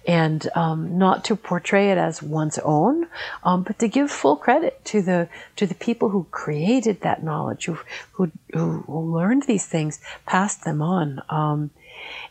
[0.07, 3.07] and um, not to portray it as one's own,
[3.43, 7.65] um, but to give full credit to the to the people who created that knowledge,
[7.65, 7.77] who
[8.13, 11.71] who, who learned these things, passed them on, um,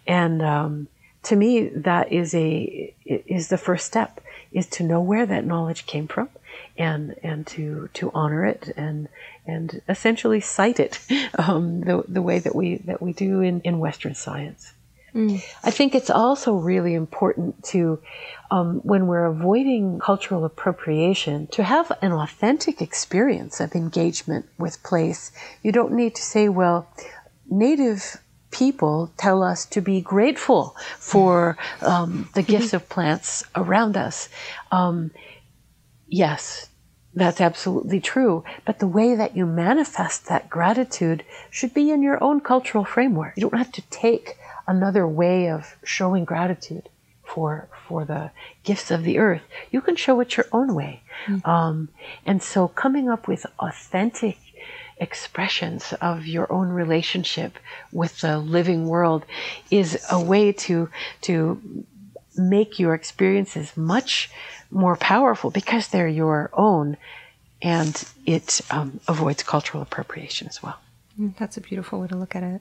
[0.07, 0.89] and um,
[1.23, 4.21] to me that is a is the first step
[4.53, 6.29] is to know where that knowledge came from,
[6.77, 9.09] and and to to honor it and
[9.47, 10.99] and essentially cite it
[11.39, 14.73] um, the the way that we that we do in in Western science.
[15.15, 15.43] Mm.
[15.63, 18.01] I think it's also really important to,
[18.51, 25.33] um, when we're avoiding cultural appropriation, to have an authentic experience of engagement with place.
[25.63, 26.89] You don't need to say, well,
[27.51, 28.17] native
[28.51, 34.29] people tell us to be grateful for um, the gifts of plants around us.
[34.71, 35.11] Um,
[36.07, 36.69] yes,
[37.15, 38.45] that's absolutely true.
[38.65, 43.35] But the way that you manifest that gratitude should be in your own cultural framework.
[43.37, 44.37] You don't have to take
[44.67, 46.89] another way of showing gratitude
[47.25, 48.31] for for the
[48.65, 49.43] gifts of the earth.
[49.71, 51.49] You can show it your own way, mm-hmm.
[51.49, 51.89] um,
[52.27, 54.39] and so coming up with authentic
[54.99, 57.59] expressions of your own relationship
[57.93, 59.25] with the living world
[59.71, 60.89] is a way to
[61.23, 61.85] to
[62.37, 64.31] make your experiences much
[64.71, 66.97] more powerful because they're your own
[67.61, 70.79] and it um, avoids cultural appropriation as well.
[71.21, 72.61] Mm, that's a beautiful way to look at it.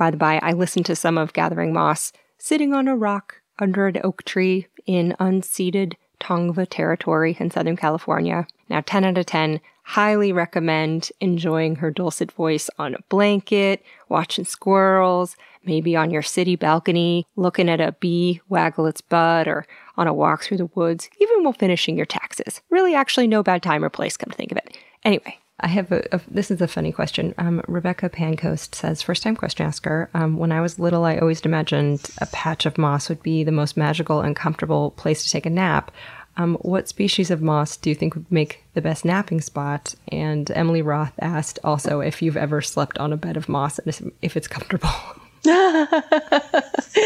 [0.00, 3.86] By the by, I listened to some of Gathering Moss sitting on a rock under
[3.86, 8.46] an oak tree in unceded Tongva territory in Southern California.
[8.70, 14.46] Now, 10 out of 10, highly recommend enjoying her dulcet voice on a blanket, watching
[14.46, 15.36] squirrels,
[15.66, 19.66] maybe on your city balcony, looking at a bee waggle its butt, or
[19.98, 22.62] on a walk through the woods, even while finishing your taxes.
[22.70, 24.78] Really, actually, no bad time or place, come to think of it.
[25.04, 27.34] Anyway, I have a, a, this is a funny question.
[27.38, 30.08] Um, Rebecca Pancoast says, first time question asker.
[30.14, 33.52] Um, when I was little, I always imagined a patch of moss would be the
[33.52, 35.90] most magical and comfortable place to take a nap.
[36.36, 39.94] Um, what species of moss do you think would make the best napping spot?
[40.08, 44.12] And Emily Roth asked also if you've ever slept on a bed of moss and
[44.22, 44.88] if it's comfortable.
[45.42, 47.02] the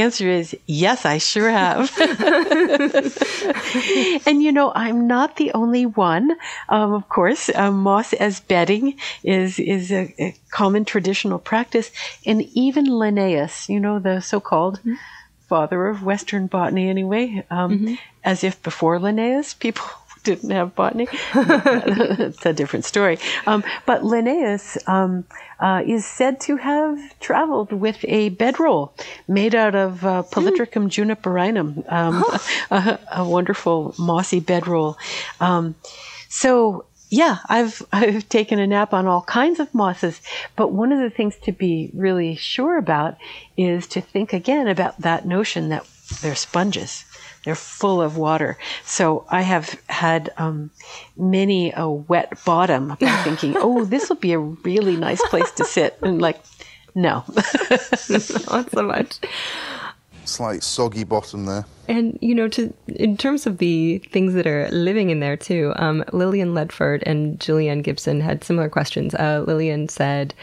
[0.00, 1.90] answer is yes, I sure have.
[4.26, 6.36] and you know, I'm not the only one.
[6.68, 11.90] Um, of course, um, moss as bedding is is a, a, common traditional practice,
[12.24, 14.94] and even Linnaeus, you know, the so-called mm-hmm.
[15.48, 17.94] father of Western botany, anyway, um, mm-hmm.
[18.24, 19.84] as if before Linnaeus, people
[20.28, 21.08] didn't have botany.
[21.34, 23.18] it's a different story.
[23.46, 25.24] Um, but Linnaeus um,
[25.58, 28.92] uh, is said to have traveled with a bedroll
[29.26, 31.16] made out of uh, Polytrichum mm.
[31.16, 32.24] juniperinum, um,
[32.70, 34.98] a, a, wonderful mossy bedroll.
[35.40, 35.74] Um,
[36.28, 40.20] so yeah, I've I've taken a nap on all kinds of mosses,
[40.56, 43.16] but one of the things to be really sure about
[43.56, 45.86] is to think again about that notion that
[46.20, 47.04] they're sponges.
[47.48, 48.58] They're full of water.
[48.84, 50.70] So I have had um,
[51.16, 55.64] many a wet bottom by thinking, oh, this will be a really nice place to
[55.64, 55.96] sit.
[56.02, 56.38] And like,
[56.94, 57.24] no.
[58.10, 59.18] Not so much.
[60.26, 61.64] Slight soggy bottom there.
[61.88, 65.72] And you know, to in terms of the things that are living in there too,
[65.76, 69.14] um, Lillian Ledford and Julianne Gibson had similar questions.
[69.14, 70.34] Uh, Lillian said,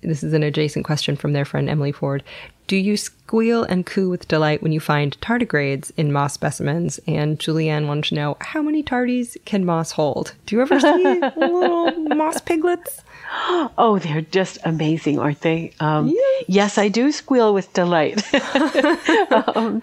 [0.00, 2.24] "This is an adjacent question from their friend Emily Ford.
[2.66, 6.98] Do you squeal and coo with delight when you find tardigrades in moss specimens?
[7.06, 10.34] And Julianne wanted to know how many tardies can moss hold?
[10.46, 13.02] Do you ever see little moss piglets?
[13.78, 15.72] Oh, they're just amazing, aren't they?
[15.80, 16.44] Um, yes.
[16.48, 16.78] yes.
[16.78, 18.22] I do squeal with delight.
[19.56, 19.82] um,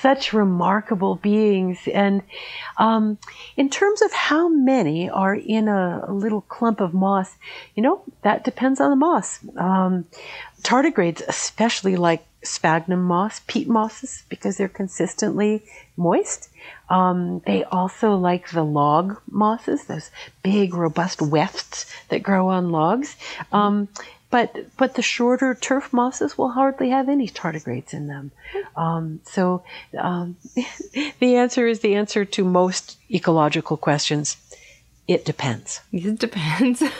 [0.00, 1.78] such remarkable beings.
[1.92, 2.22] And
[2.78, 3.18] um,
[3.56, 7.36] in terms of how many are in a, a, little clump of moss,
[7.74, 9.40] you know, that depends on the moss.
[9.56, 10.06] Um,
[10.62, 15.64] tardigrades especially like sphagnum moss, peat mosses, because they're consistently
[15.96, 16.48] moist.
[16.88, 20.10] Um, they also like the log mosses, those
[20.42, 23.16] big, robust wefts that grow on logs.
[23.52, 23.88] Um,
[24.30, 28.32] but but the shorter turf mosses will hardly have any tardigrades in them.
[28.76, 29.62] Um, so
[29.96, 30.36] um,
[31.20, 34.36] the answer is the answer to most ecological questions.
[35.06, 35.80] It depends.
[35.92, 36.82] It depends.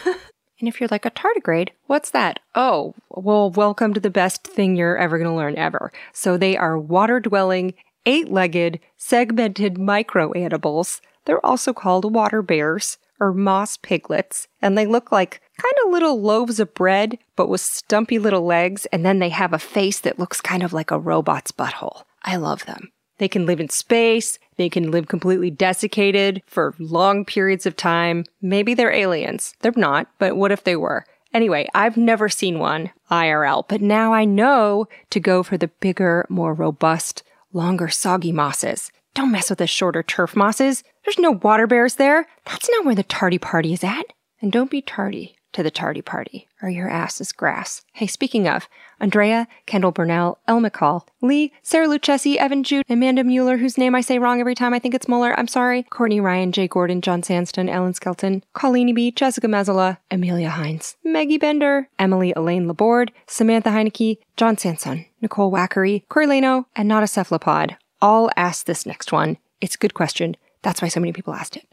[0.59, 2.41] And if you're like a tardigrade, what's that?
[2.55, 5.93] Oh, well, welcome to the best thing you're ever going to learn ever.
[6.15, 7.75] So they are water dwelling,
[8.07, 11.03] eight legged, segmented microanimal's.
[11.25, 16.21] They're also called water bears or moss piglets, and they look like kind of little
[16.21, 20.19] loaves of bread, but with stumpy little legs, and then they have a face that
[20.19, 22.05] looks kind of like a robot's butthole.
[22.23, 22.93] I love them.
[23.19, 24.39] They can live in space.
[24.57, 28.25] They can live completely desiccated for long periods of time.
[28.43, 29.55] Maybe they're aliens.
[29.61, 31.07] They're not, but what if they were?
[31.33, 36.27] Anyway, I've never seen one IRL, but now I know to go for the bigger,
[36.29, 37.23] more robust,
[37.57, 38.93] longer, soggy mosses.
[39.15, 40.85] Don't mess with the shorter turf mosses.
[41.05, 42.27] There's no water bears there.
[42.45, 44.05] That's not where the tardy party is at.
[44.41, 47.81] And don't be tardy to the tardy party, or your ass is grass.
[47.95, 48.69] Hey, speaking of,
[49.01, 54.03] Andrea, Kendall Burnell, El McCall, Lee, Sarah Lucchesi, Evan Jude, Amanda Mueller, whose name I
[54.03, 57.23] say wrong every time I think it's Mueller, I'm sorry, Courtney Ryan, Jay Gordon, John
[57.23, 63.71] Sandston, Ellen Skelton, Colleen B, Jessica Mazzola, Amelia Hines, Maggie Bender, Emily Elaine Laborde, Samantha
[63.71, 69.11] Heineke, John Sanson, Nicole Wackery, Corey Leno, and Not a Cephalopod all asked this next
[69.11, 69.39] one.
[69.61, 70.37] It's a good question.
[70.63, 71.67] That's why so many people asked it.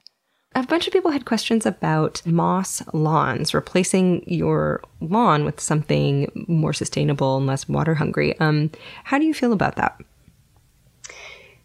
[0.56, 6.74] A bunch of people had questions about moss lawns, replacing your lawn with something more
[6.74, 8.38] sustainable and less water hungry.
[8.40, 8.70] Um,
[9.04, 10.00] how do you feel about that?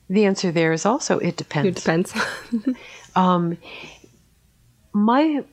[0.08, 1.68] The answer there is also it depends.
[1.68, 2.14] It depends.
[3.16, 3.58] um,
[4.92, 5.44] my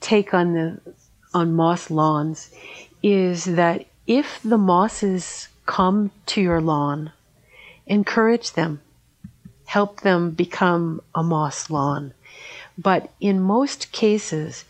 [0.00, 0.80] take on the
[1.34, 2.50] on moss lawns
[3.02, 7.12] is that if the mosses come to your lawn,
[7.86, 8.80] encourage them,
[9.66, 12.14] help them become a moss lawn.
[12.78, 14.64] But in most cases,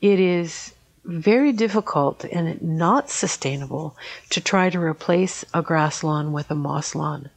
[0.00, 0.72] it is
[1.04, 3.96] very difficult and not sustainable
[4.30, 7.28] to try to replace a grass lawn with a moss lawn.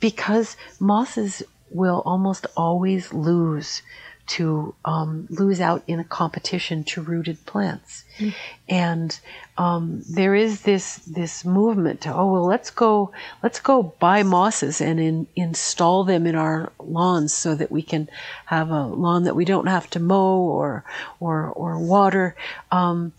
[0.00, 3.82] Because mosses will almost always lose
[4.26, 8.04] to um, lose out in a competition to rooted plants.
[8.18, 8.34] Mm.
[8.68, 9.20] And
[9.58, 13.12] um, there is this this movement to oh well let's go
[13.42, 18.08] let's go buy mosses and in, install them in our lawns so that we can
[18.46, 20.84] have a lawn that we don't have to mow or
[21.20, 22.34] or or water.
[22.72, 23.12] Um,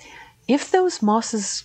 [0.48, 1.64] if those mosses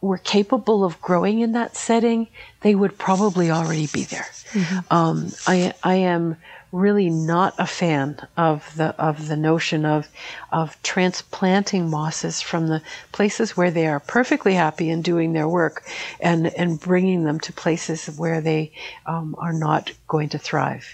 [0.00, 2.28] were capable of growing in that setting,
[2.60, 4.26] they would probably already be there.
[4.52, 4.94] Mm-hmm.
[4.94, 6.36] Um, I I am
[6.76, 10.08] really not a fan of the of the notion of
[10.52, 15.84] of transplanting mosses from the places where they are perfectly happy and doing their work,
[16.20, 18.70] and and bringing them to places where they
[19.06, 20.86] um, are not going to thrive.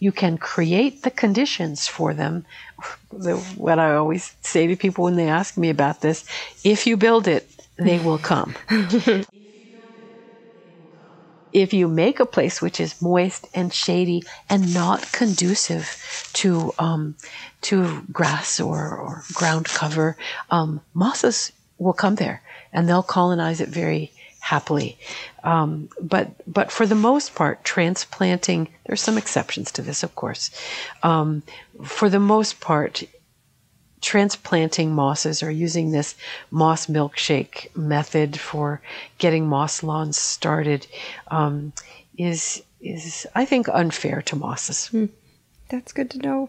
[0.00, 2.44] You can create the conditions for them.
[3.12, 6.24] The, what I always say to people when they ask me about this:
[6.64, 8.54] if you build it, they will come.
[11.52, 17.14] if you make a place which is moist and shady and not conducive to um,
[17.62, 20.16] to grass or, or ground cover,
[20.50, 22.42] um, mosses will come there
[22.72, 24.98] and they'll colonize it very happily.
[25.44, 30.50] Um, but but for the most part, transplanting there's some exceptions to this, of course.
[31.02, 31.42] Um,
[31.84, 33.04] for the most part,
[34.00, 36.14] transplanting mosses or using this
[36.50, 38.80] moss milkshake method for
[39.18, 40.86] getting moss lawns started
[41.30, 41.72] um,
[42.16, 44.86] is is I think unfair to mosses.
[44.88, 45.06] Hmm.
[45.68, 46.48] That's good to know.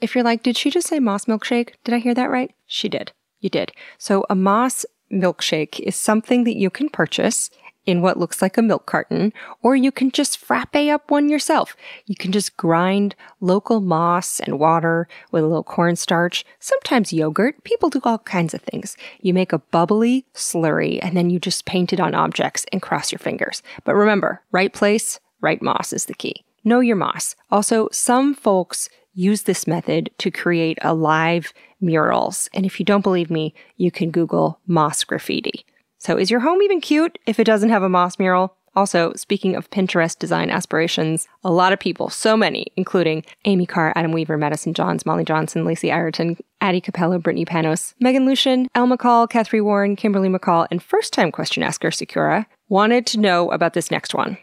[0.00, 1.74] If you're like, did she just say moss milkshake?
[1.84, 2.54] Did I hear that right?
[2.66, 3.12] She did.
[3.40, 3.72] You did.
[3.98, 7.50] So a moss milkshake is something that you can purchase
[7.88, 9.32] in what looks like a milk carton,
[9.62, 11.74] or you can just frappe up one yourself.
[12.04, 17.64] You can just grind local moss and water with a little cornstarch, sometimes yogurt.
[17.64, 18.94] People do all kinds of things.
[19.22, 23.10] You make a bubbly slurry and then you just paint it on objects and cross
[23.10, 23.62] your fingers.
[23.84, 26.44] But remember, right place, right moss is the key.
[26.64, 27.36] Know your moss.
[27.50, 32.50] Also, some folks use this method to create alive murals.
[32.52, 35.64] And if you don't believe me, you can Google moss graffiti.
[35.98, 38.54] So is your home even cute if it doesn't have a moss mural?
[38.76, 43.92] Also, speaking of Pinterest design aspirations, a lot of people, so many, including Amy Carr,
[43.96, 48.86] Adam Weaver, Madison Johns, Molly Johnson, Lacey Ireton, Addie Capello, Brittany Panos, Megan Lucian, Elle
[48.86, 53.72] McCall, Catherine Warren, Kimberly McCall, and first time question asker Sakura wanted to know about
[53.72, 54.38] this next one.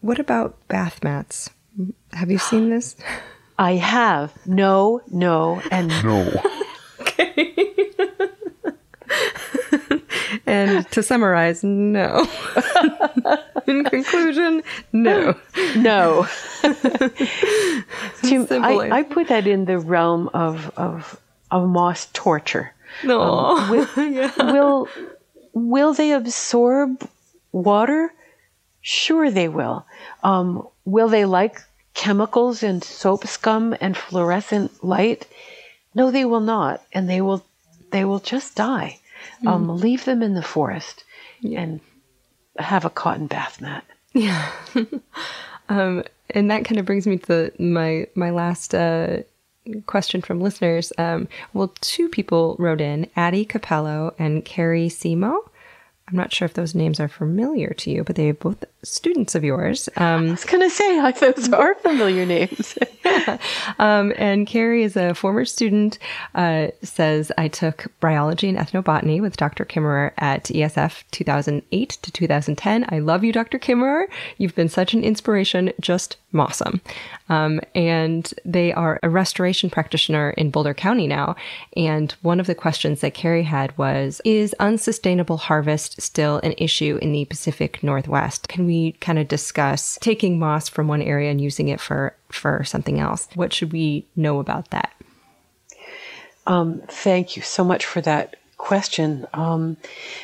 [0.00, 1.50] What about bath mats?
[2.12, 2.96] Have you seen this?
[3.58, 4.32] I have.
[4.46, 6.42] No, no, and no.
[7.00, 7.53] okay.
[10.54, 12.26] And to summarize, no.
[13.66, 15.36] In conclusion, no.
[15.76, 16.26] No.
[16.62, 21.18] to, I, I, put that in the realm of, of,
[21.50, 22.72] of moss torture.
[23.02, 23.20] No.
[23.20, 24.32] Um, will, yeah.
[24.52, 24.88] will,
[25.52, 27.08] will they absorb
[27.52, 28.12] water?
[28.82, 29.86] Sure, they will.
[30.22, 31.60] Um, will they like
[31.94, 35.26] chemicals and soap scum and fluorescent light?
[35.94, 37.44] No, they will not, and they will
[37.92, 38.98] they will just die.
[39.42, 39.48] Mm.
[39.48, 41.04] Um, leave them in the forest
[41.40, 41.60] yeah.
[41.60, 41.80] and
[42.58, 43.84] have a cotton bath mat.
[44.12, 44.50] Yeah.
[45.68, 49.22] um, and that kind of brings me to my my last uh,
[49.86, 50.92] question from listeners.
[50.98, 55.38] Um, well, two people wrote in: Addie Capello and Carrie Simo.
[56.14, 59.42] I'm not sure if those names are familiar to you, but they're both students of
[59.42, 59.88] yours.
[59.96, 62.78] Um, I was going to say, like, those are familiar names.
[63.04, 63.38] yeah.
[63.80, 65.98] um, and Carrie is a former student,
[66.36, 69.64] uh, says, I took bryology and ethnobotany with Dr.
[69.64, 72.86] Kimmerer at ESF 2008 to 2010.
[72.90, 73.58] I love you, Dr.
[73.58, 74.04] Kimmerer.
[74.38, 75.72] You've been such an inspiration.
[75.80, 76.80] Just awesome.
[77.28, 81.36] Um, and they are a restoration practitioner in Boulder County now.
[81.76, 86.98] And one of the questions that Carrie had was Is unsustainable harvest still an issue
[87.00, 88.48] in the Pacific Northwest?
[88.48, 92.64] Can we kind of discuss taking moss from one area and using it for, for
[92.64, 93.28] something else?
[93.34, 94.92] What should we know about that?
[96.46, 99.26] Um, thank you so much for that question.
[99.32, 99.76] Um,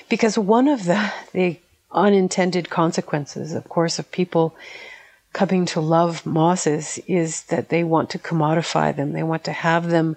[0.08, 1.58] because one of the, the
[1.92, 4.54] unintended consequences, of course, of people
[5.32, 9.12] coming to love mosses is that they want to commodify them.
[9.12, 10.16] They want to have them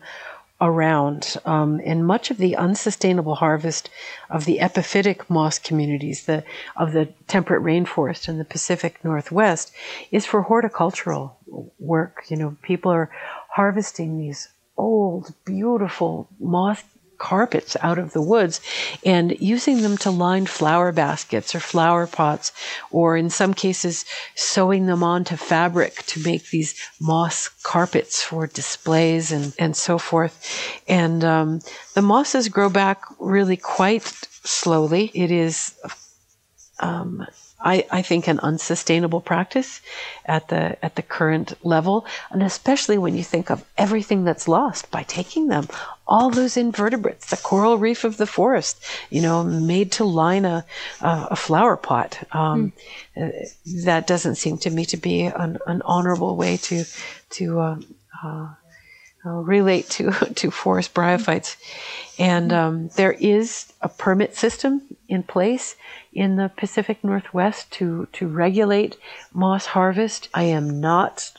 [0.60, 1.35] around.
[1.45, 3.90] Um, and much of the unsustainable harvest
[4.30, 6.44] of the epiphytic moss communities, the
[6.76, 9.73] of the temperate rainforest in the Pacific Northwest,
[10.11, 11.38] is for horticultural
[11.80, 12.23] work.
[12.30, 13.11] You know, people are
[13.49, 16.84] harvesting these old, beautiful moss
[17.23, 18.59] carpets out of the woods
[19.05, 22.51] and using them to line flower baskets or flower pots,
[22.91, 24.03] or in some cases,
[24.35, 30.35] sewing them onto fabric to make these moss carpets for displays and, and so forth.
[30.89, 31.61] And um,
[31.93, 34.03] the mosses grow back really quite
[34.43, 35.09] slowly.
[35.13, 35.73] It is
[36.79, 37.25] um,
[37.64, 39.81] I, I, think an unsustainable practice
[40.26, 44.91] at the at the current level, and especially when you think of everything that's lost
[44.91, 45.68] by taking them,
[46.06, 50.65] all those invertebrates, the coral reef of the forest, you know, made to line a
[51.02, 52.19] a, a flower pot.
[52.34, 52.73] Um,
[53.15, 53.84] mm.
[53.85, 56.84] that doesn't seem to me to be an, an honorable way to
[57.31, 57.77] to uh,
[58.23, 58.48] uh,
[59.25, 61.55] uh, relate to to forest bryophytes.
[62.19, 65.75] And um, there is a permit system in place
[66.13, 68.97] in the Pacific Northwest to, to regulate
[69.33, 70.29] moss harvest.
[70.33, 71.31] I am not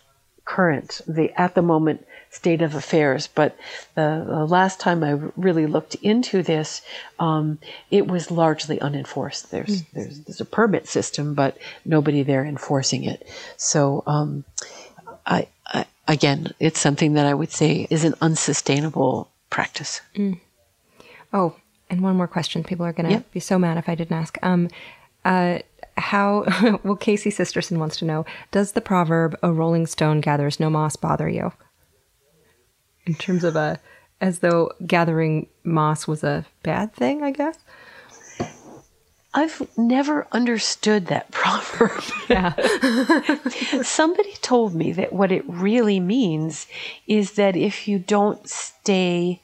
[0.45, 3.57] current the at the moment state of affairs, but
[3.95, 6.83] the, the last time I really looked into this,
[7.21, 7.59] um,
[7.91, 9.53] it was largely unenforced.
[9.53, 9.87] There's, mm.
[9.93, 13.27] there's there's a permit system, but nobody there enforcing it.
[13.57, 14.45] So um,
[15.25, 15.47] I
[16.09, 20.01] again, it's something that I would say is an unsustainable practice.
[20.15, 20.41] Mm.
[21.33, 21.57] Oh,
[21.91, 22.65] and one more question.
[22.65, 24.39] People are going to be so mad if I didn't ask.
[24.43, 24.69] Um,
[25.25, 25.59] uh,
[25.97, 26.45] how,
[26.85, 30.97] well, Casey Sisterson wants to know Does the proverb, a rolling stone gathers no moss,
[30.97, 31.53] bother you?
[33.07, 33.81] In terms of a,
[34.21, 37.59] as though gathering moss was a bad thing, I guess?
[39.35, 42.03] I've never understood that proverb.
[42.31, 42.55] Yeah.
[43.83, 46.67] Somebody told me that what it really means
[47.07, 49.43] is that if you don't stay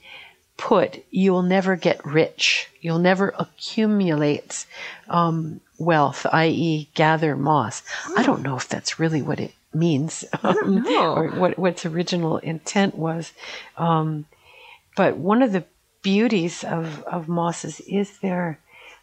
[0.56, 2.68] put, you'll never get rich.
[2.80, 4.66] You'll never accumulate
[5.08, 7.82] um, wealth, i.e., gather moss.
[8.16, 12.38] I don't know if that's really what it means um, or what, what its original
[12.38, 13.32] intent was.
[13.76, 14.26] Um,
[14.96, 15.64] but one of the
[16.02, 18.58] beauties of, of mosses is their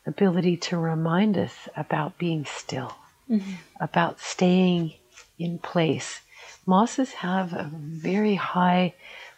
[0.08, 2.96] ability to remind us about being still,
[3.30, 3.52] mm-hmm.
[3.80, 4.94] about staying
[5.38, 6.22] in place.
[6.66, 8.94] Mosses have a very high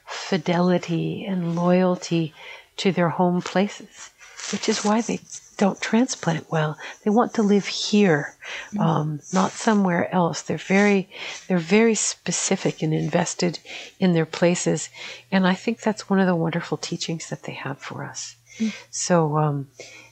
[0.05, 2.33] fidelity and loyalty
[2.77, 4.09] to their home places,
[4.51, 5.19] which is why they
[5.57, 6.77] don't transplant well.
[7.03, 8.35] They want to live here,
[8.69, 8.79] mm-hmm.
[8.79, 10.41] um, not somewhere else.
[10.41, 11.09] They're very,
[11.47, 13.59] they're very specific and invested
[13.99, 14.89] in their places,
[15.31, 18.35] and I think that's one of the wonderful teachings that they have for us.
[18.57, 18.73] Mm.
[18.89, 19.67] So, um,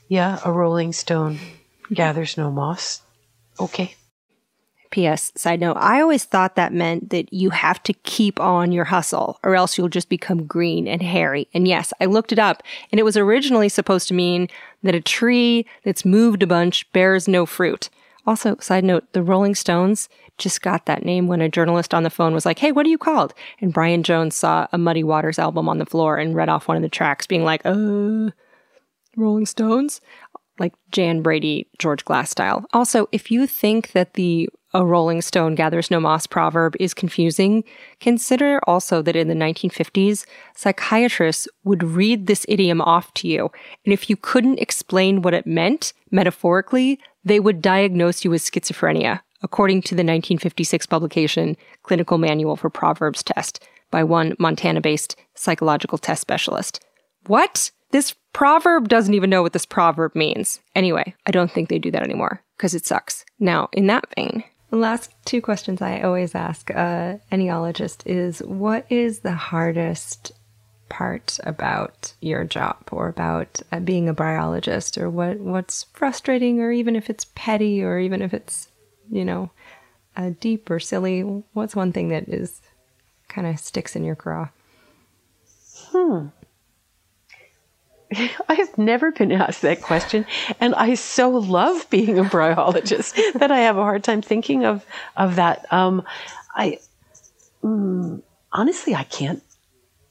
[0.07, 1.39] yeah, a rolling stone
[1.93, 3.01] gathers no moss.
[3.59, 3.95] Okay.
[4.89, 5.31] P.S.
[5.35, 9.37] Side note, I always thought that meant that you have to keep on your hustle
[9.43, 11.47] or else you'll just become green and hairy.
[11.53, 14.47] And yes, I looked it up and it was originally supposed to mean
[14.83, 17.89] that a tree that's moved a bunch bears no fruit.
[18.25, 22.09] Also, side note, the Rolling Stones just got that name when a journalist on the
[22.09, 23.33] phone was like, Hey, what are you called?
[23.59, 26.77] And Brian Jones saw a Muddy Waters album on the floor and read off one
[26.77, 28.29] of the tracks being like, uh,
[29.17, 29.99] Rolling Stones?
[30.59, 32.65] Like Jan Brady, George Glass style.
[32.73, 37.63] Also, if you think that the a rolling stone gathers no moss proverb is confusing,
[37.99, 40.25] consider also that in the 1950s,
[40.55, 43.49] psychiatrists would read this idiom off to you,
[43.85, 49.21] and if you couldn't explain what it meant, metaphorically, they would diagnose you with schizophrenia,
[49.41, 55.97] according to the 1956 publication Clinical Manual for Proverbs Test by one Montana based psychological
[55.97, 56.83] test specialist.
[57.25, 57.71] What?
[57.91, 60.59] This proverb doesn't even know what this proverb means.
[60.75, 63.25] Anyway, I don't think they do that anymore because it sucks.
[63.39, 68.85] Now, in that vein, the last two questions I always ask an ologist is what
[68.91, 70.33] is the hardest
[70.87, 76.71] part about your job or about uh, being a biologist or what what's frustrating or
[76.71, 78.67] even if it's petty or even if it's
[79.11, 79.49] you know
[80.15, 81.21] uh, deep or silly
[81.53, 82.61] what's one thing that is
[83.27, 84.47] kind of sticks in your craw
[85.91, 86.27] hmm
[88.49, 90.25] I have never been asked that question,
[90.59, 94.85] and I so love being a bryologist that I have a hard time thinking of
[95.15, 95.71] of that.
[95.71, 96.03] Um,
[96.55, 96.79] I
[97.63, 98.21] mm,
[98.51, 99.43] honestly, I can't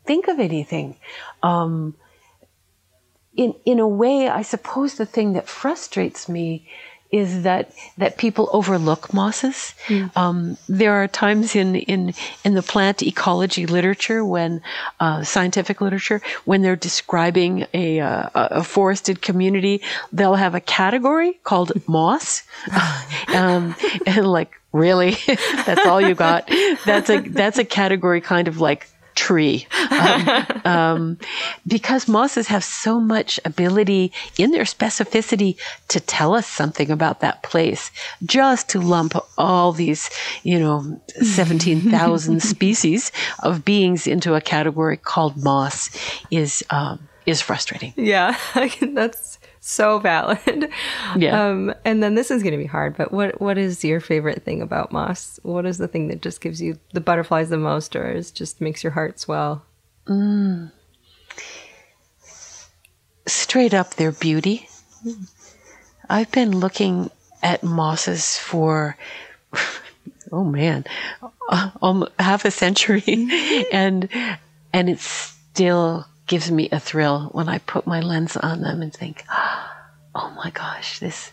[0.04, 0.96] think of anything.
[1.42, 1.94] Um,
[3.34, 6.68] in in a way, I suppose the thing that frustrates me
[7.10, 9.74] is that that people overlook mosses.
[9.86, 10.16] Mm.
[10.16, 12.14] Um, there are times in in
[12.44, 14.62] in the plant ecology literature when
[15.00, 21.34] uh, scientific literature when they're describing a uh, a forested community, they'll have a category
[21.44, 22.42] called moss,
[23.28, 23.74] um,
[24.06, 25.16] and like really,
[25.66, 26.50] that's all you got.
[26.84, 29.66] That's a that's a category kind of like tree.
[29.90, 31.18] Um, um,
[31.66, 35.56] because mosses have so much ability in their specificity
[35.88, 37.90] to tell us something about that place.
[38.24, 40.10] Just to lump all these,
[40.44, 43.10] you know, 17,000 species
[43.42, 45.90] of beings into a category called moss
[46.30, 47.92] is, um, is frustrating.
[47.96, 48.38] Yeah,
[48.80, 49.35] that's
[49.66, 50.70] so valid.
[51.16, 51.48] Yeah.
[51.48, 54.42] Um, and then this is going to be hard, but what what is your favorite
[54.42, 55.40] thing about moss?
[55.42, 58.60] What is the thing that just gives you the butterflies the most, or is just
[58.60, 59.64] makes your heart swell?
[63.26, 64.68] Straight up, their beauty.
[66.08, 67.10] I've been looking
[67.42, 68.96] at mosses for,
[70.32, 70.84] oh man,
[71.48, 73.02] uh, um, half a century,
[73.72, 74.08] and
[74.72, 78.92] and it's still gives me a thrill when I put my lens on them and
[78.92, 81.32] think, oh my gosh, this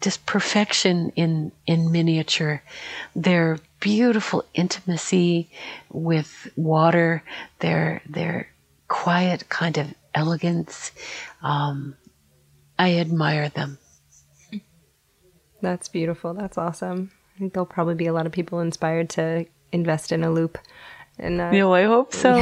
[0.00, 2.62] just perfection in in miniature.
[3.14, 5.50] Their beautiful intimacy
[5.90, 7.22] with water,
[7.60, 8.48] their their
[8.88, 10.92] quiet kind of elegance.
[11.42, 11.96] Um,
[12.78, 13.78] I admire them.
[15.60, 16.34] That's beautiful.
[16.34, 17.10] That's awesome.
[17.34, 20.58] I think there'll probably be a lot of people inspired to invest in a loupe.
[21.18, 22.34] And uh, No, I hope so.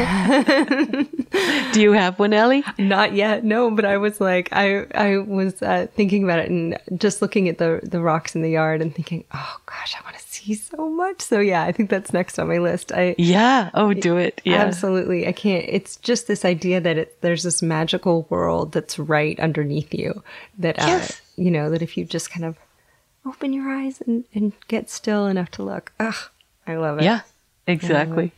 [1.72, 2.64] Do you have one, Ellie?
[2.78, 3.70] Not yet, no.
[3.70, 7.58] But I was like, I I was uh, thinking about it and just looking at
[7.58, 10.88] the the rocks in the yard and thinking, oh gosh, I want to see so
[10.88, 11.20] much.
[11.20, 12.92] So yeah, I think that's next on my list.
[12.92, 13.70] I Yeah.
[13.74, 14.40] Oh, do it.
[14.44, 14.62] Yeah.
[14.62, 15.64] absolutely, I can't.
[15.68, 20.22] It's just this idea that it, there's this magical world that's right underneath you.
[20.58, 21.20] That uh, Yes.
[21.36, 22.56] you know that if you just kind of
[23.26, 26.14] open your eyes and and get still enough to look, ugh,
[26.66, 27.04] I love it.
[27.04, 27.20] Yeah.
[27.68, 28.32] Exactly.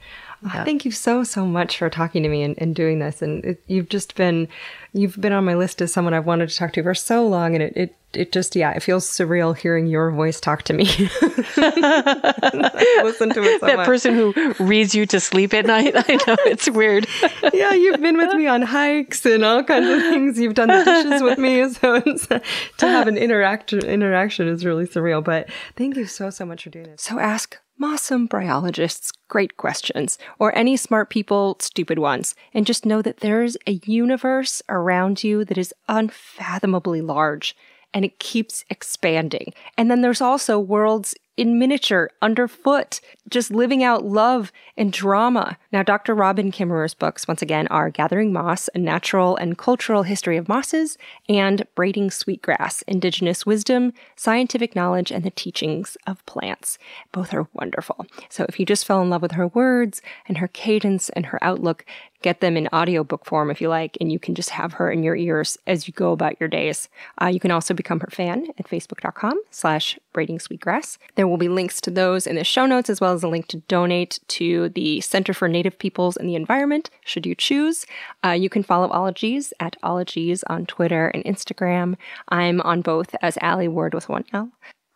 [0.47, 3.23] Oh, Thank you so so much for talking to me and, and doing this.
[3.23, 4.47] And it, you've just been
[4.93, 7.55] you've been on my list as someone I've wanted to talk to for so long,
[7.55, 10.85] and it it, it just yeah, it feels surreal hearing your voice talk to me.
[11.55, 13.87] Listen to it so that much.
[13.87, 15.95] person who reads you to sleep at night.
[15.97, 17.07] I know it's weird.
[17.55, 20.39] yeah, you've been with me on hikes and all kinds of things.
[20.39, 24.87] You've done the dishes with me, so it's, to have an interaction interaction is really
[24.87, 25.25] surreal.
[25.25, 27.01] But thank you so so much for doing this.
[27.01, 33.03] So ask Mossum bryologists great questions, or any smart people stupid ones, and just know
[33.03, 37.57] that there's a universe around you that is unfathomably large.
[37.93, 39.53] And it keeps expanding.
[39.79, 45.57] And then there's also worlds in miniature, underfoot, just living out love and drama.
[45.73, 46.15] Now, Dr.
[46.15, 50.97] Robin Kimmerer's books, once again, are Gathering Moss, A Natural and Cultural History of Mosses,
[51.29, 56.79] and Braiding Sweetgrass, Indigenous Wisdom, Scientific Knowledge, and the Teachings of Plants.
[57.13, 58.07] Both are wonderful.
[58.29, 61.43] So if you just fell in love with her words and her cadence and her
[61.43, 61.85] outlook,
[62.23, 65.03] get them in audiobook form if you like, and you can just have her in
[65.03, 66.89] your ears as you go about your days.
[67.21, 70.97] Uh, you can also become her fan at facebook.com slash braiding sweetgrass.
[71.17, 73.49] There will be links to those in the show notes, as well as a link
[73.49, 77.85] to donate to the Center for Native Peoples and the Environment, should you choose.
[78.25, 81.97] Uh, you can follow Ologies at Ologies on Twitter and Instagram.
[82.31, 84.51] I'm on both as Allie Ward with one L.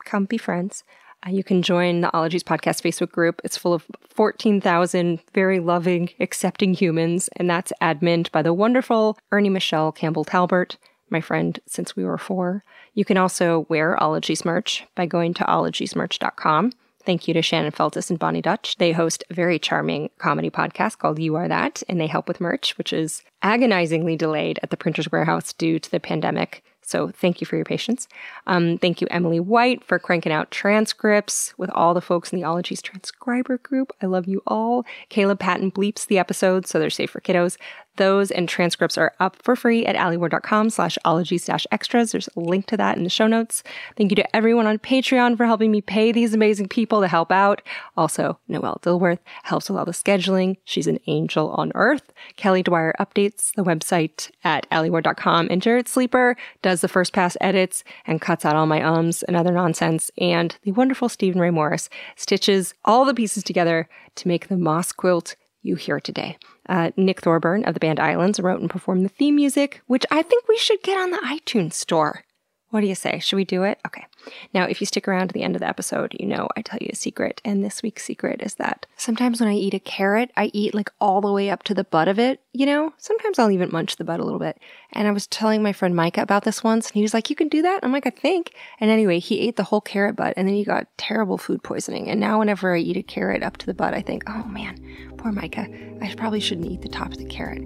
[0.06, 0.84] Come be friends.
[1.26, 3.40] Uh, you can join the Ologies Podcast Facebook group.
[3.42, 9.48] It's full of 14,000 very loving, accepting humans, and that's adminned by the wonderful Ernie
[9.48, 10.76] Michelle Campbell Talbert,
[11.10, 12.64] my friend since we were four.
[12.94, 16.72] You can also wear Ologies merch by going to ologiesmerch.com.
[17.04, 18.76] Thank you to Shannon Feltus and Boni Dutch.
[18.76, 22.40] They host a very charming comedy podcast called You Are That, and they help with
[22.40, 26.62] merch, which is agonizingly delayed at the printer's warehouse due to the pandemic.
[26.88, 28.08] So thank you for your patience.
[28.46, 32.46] Um, thank you, Emily White, for cranking out transcripts with all the folks in the
[32.46, 33.92] Ologies transcriber group.
[34.00, 34.86] I love you all.
[35.10, 37.58] Caleb Patton bleeps the episodes, so they're safe for kiddos.
[37.98, 42.12] Those and transcripts are up for free at allieward.com slash ologies dash extras.
[42.12, 43.64] There's a link to that in the show notes.
[43.96, 47.32] Thank you to everyone on Patreon for helping me pay these amazing people to help
[47.32, 47.60] out.
[47.96, 50.58] Also, Noelle Dilworth helps with all the scheduling.
[50.64, 52.12] She's an angel on earth.
[52.36, 55.48] Kelly Dwyer updates the website at allieward.com.
[55.50, 56.36] And Jared Sleeper
[56.78, 60.12] does the first pass edits and cuts out all my ums and other nonsense.
[60.16, 64.92] And the wonderful Stephen Ray Morris stitches all the pieces together to make the moss
[64.92, 66.38] quilt you hear today.
[66.68, 70.22] Uh, Nick Thorburn of the band Islands wrote and performed the theme music, which I
[70.22, 72.22] think we should get on the iTunes store.
[72.70, 73.18] What do you say?
[73.18, 73.78] Should we do it?
[73.86, 74.04] Okay.
[74.52, 76.78] Now, if you stick around to the end of the episode, you know I tell
[76.82, 77.40] you a secret.
[77.42, 80.90] And this week's secret is that sometimes when I eat a carrot, I eat like
[81.00, 82.92] all the way up to the butt of it, you know?
[82.98, 84.58] Sometimes I'll even munch the butt a little bit.
[84.92, 87.36] And I was telling my friend Micah about this once, and he was like, You
[87.36, 87.80] can do that?
[87.82, 88.52] I'm like, I think.
[88.80, 92.08] And anyway, he ate the whole carrot butt, and then he got terrible food poisoning.
[92.10, 95.14] And now, whenever I eat a carrot up to the butt, I think, Oh man,
[95.16, 95.68] poor Micah.
[96.02, 97.62] I probably shouldn't eat the top of the carrot.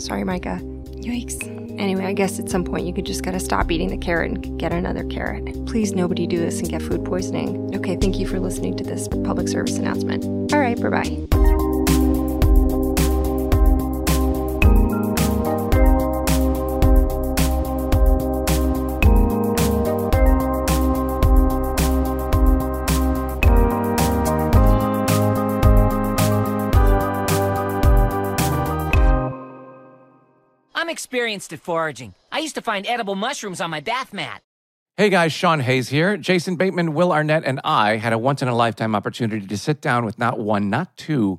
[0.00, 0.75] Sorry, Micah.
[1.02, 1.56] Yikes.
[1.78, 4.58] Anyway, I guess at some point you could just gotta stop eating the carrot and
[4.58, 5.66] get another carrot.
[5.66, 7.74] Please, nobody do this and get food poisoning.
[7.76, 10.24] Okay, thank you for listening to this public service announcement.
[10.52, 11.55] All right, bye bye.
[30.96, 32.14] Experienced at foraging.
[32.32, 34.40] I used to find edible mushrooms on my bath mat.
[34.96, 36.16] Hey guys, Sean Hayes here.
[36.16, 39.82] Jason Bateman, Will Arnett, and I had a once in a lifetime opportunity to sit
[39.82, 41.38] down with not one, not two,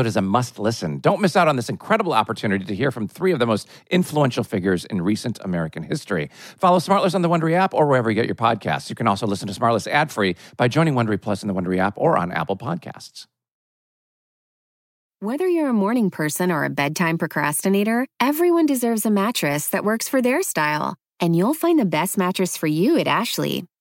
[0.05, 0.99] is a must listen.
[0.99, 4.43] Don't miss out on this incredible opportunity to hear from three of the most influential
[4.43, 6.29] figures in recent American history.
[6.57, 8.89] Follow Smartless on the Wondery app or wherever you get your podcasts.
[8.89, 11.77] You can also listen to Smartless ad free by joining Wondery Plus in the Wondery
[11.77, 13.27] app or on Apple Podcasts.
[15.19, 20.09] Whether you're a morning person or a bedtime procrastinator, everyone deserves a mattress that works
[20.09, 20.95] for their style.
[21.19, 23.65] And you'll find the best mattress for you at Ashley.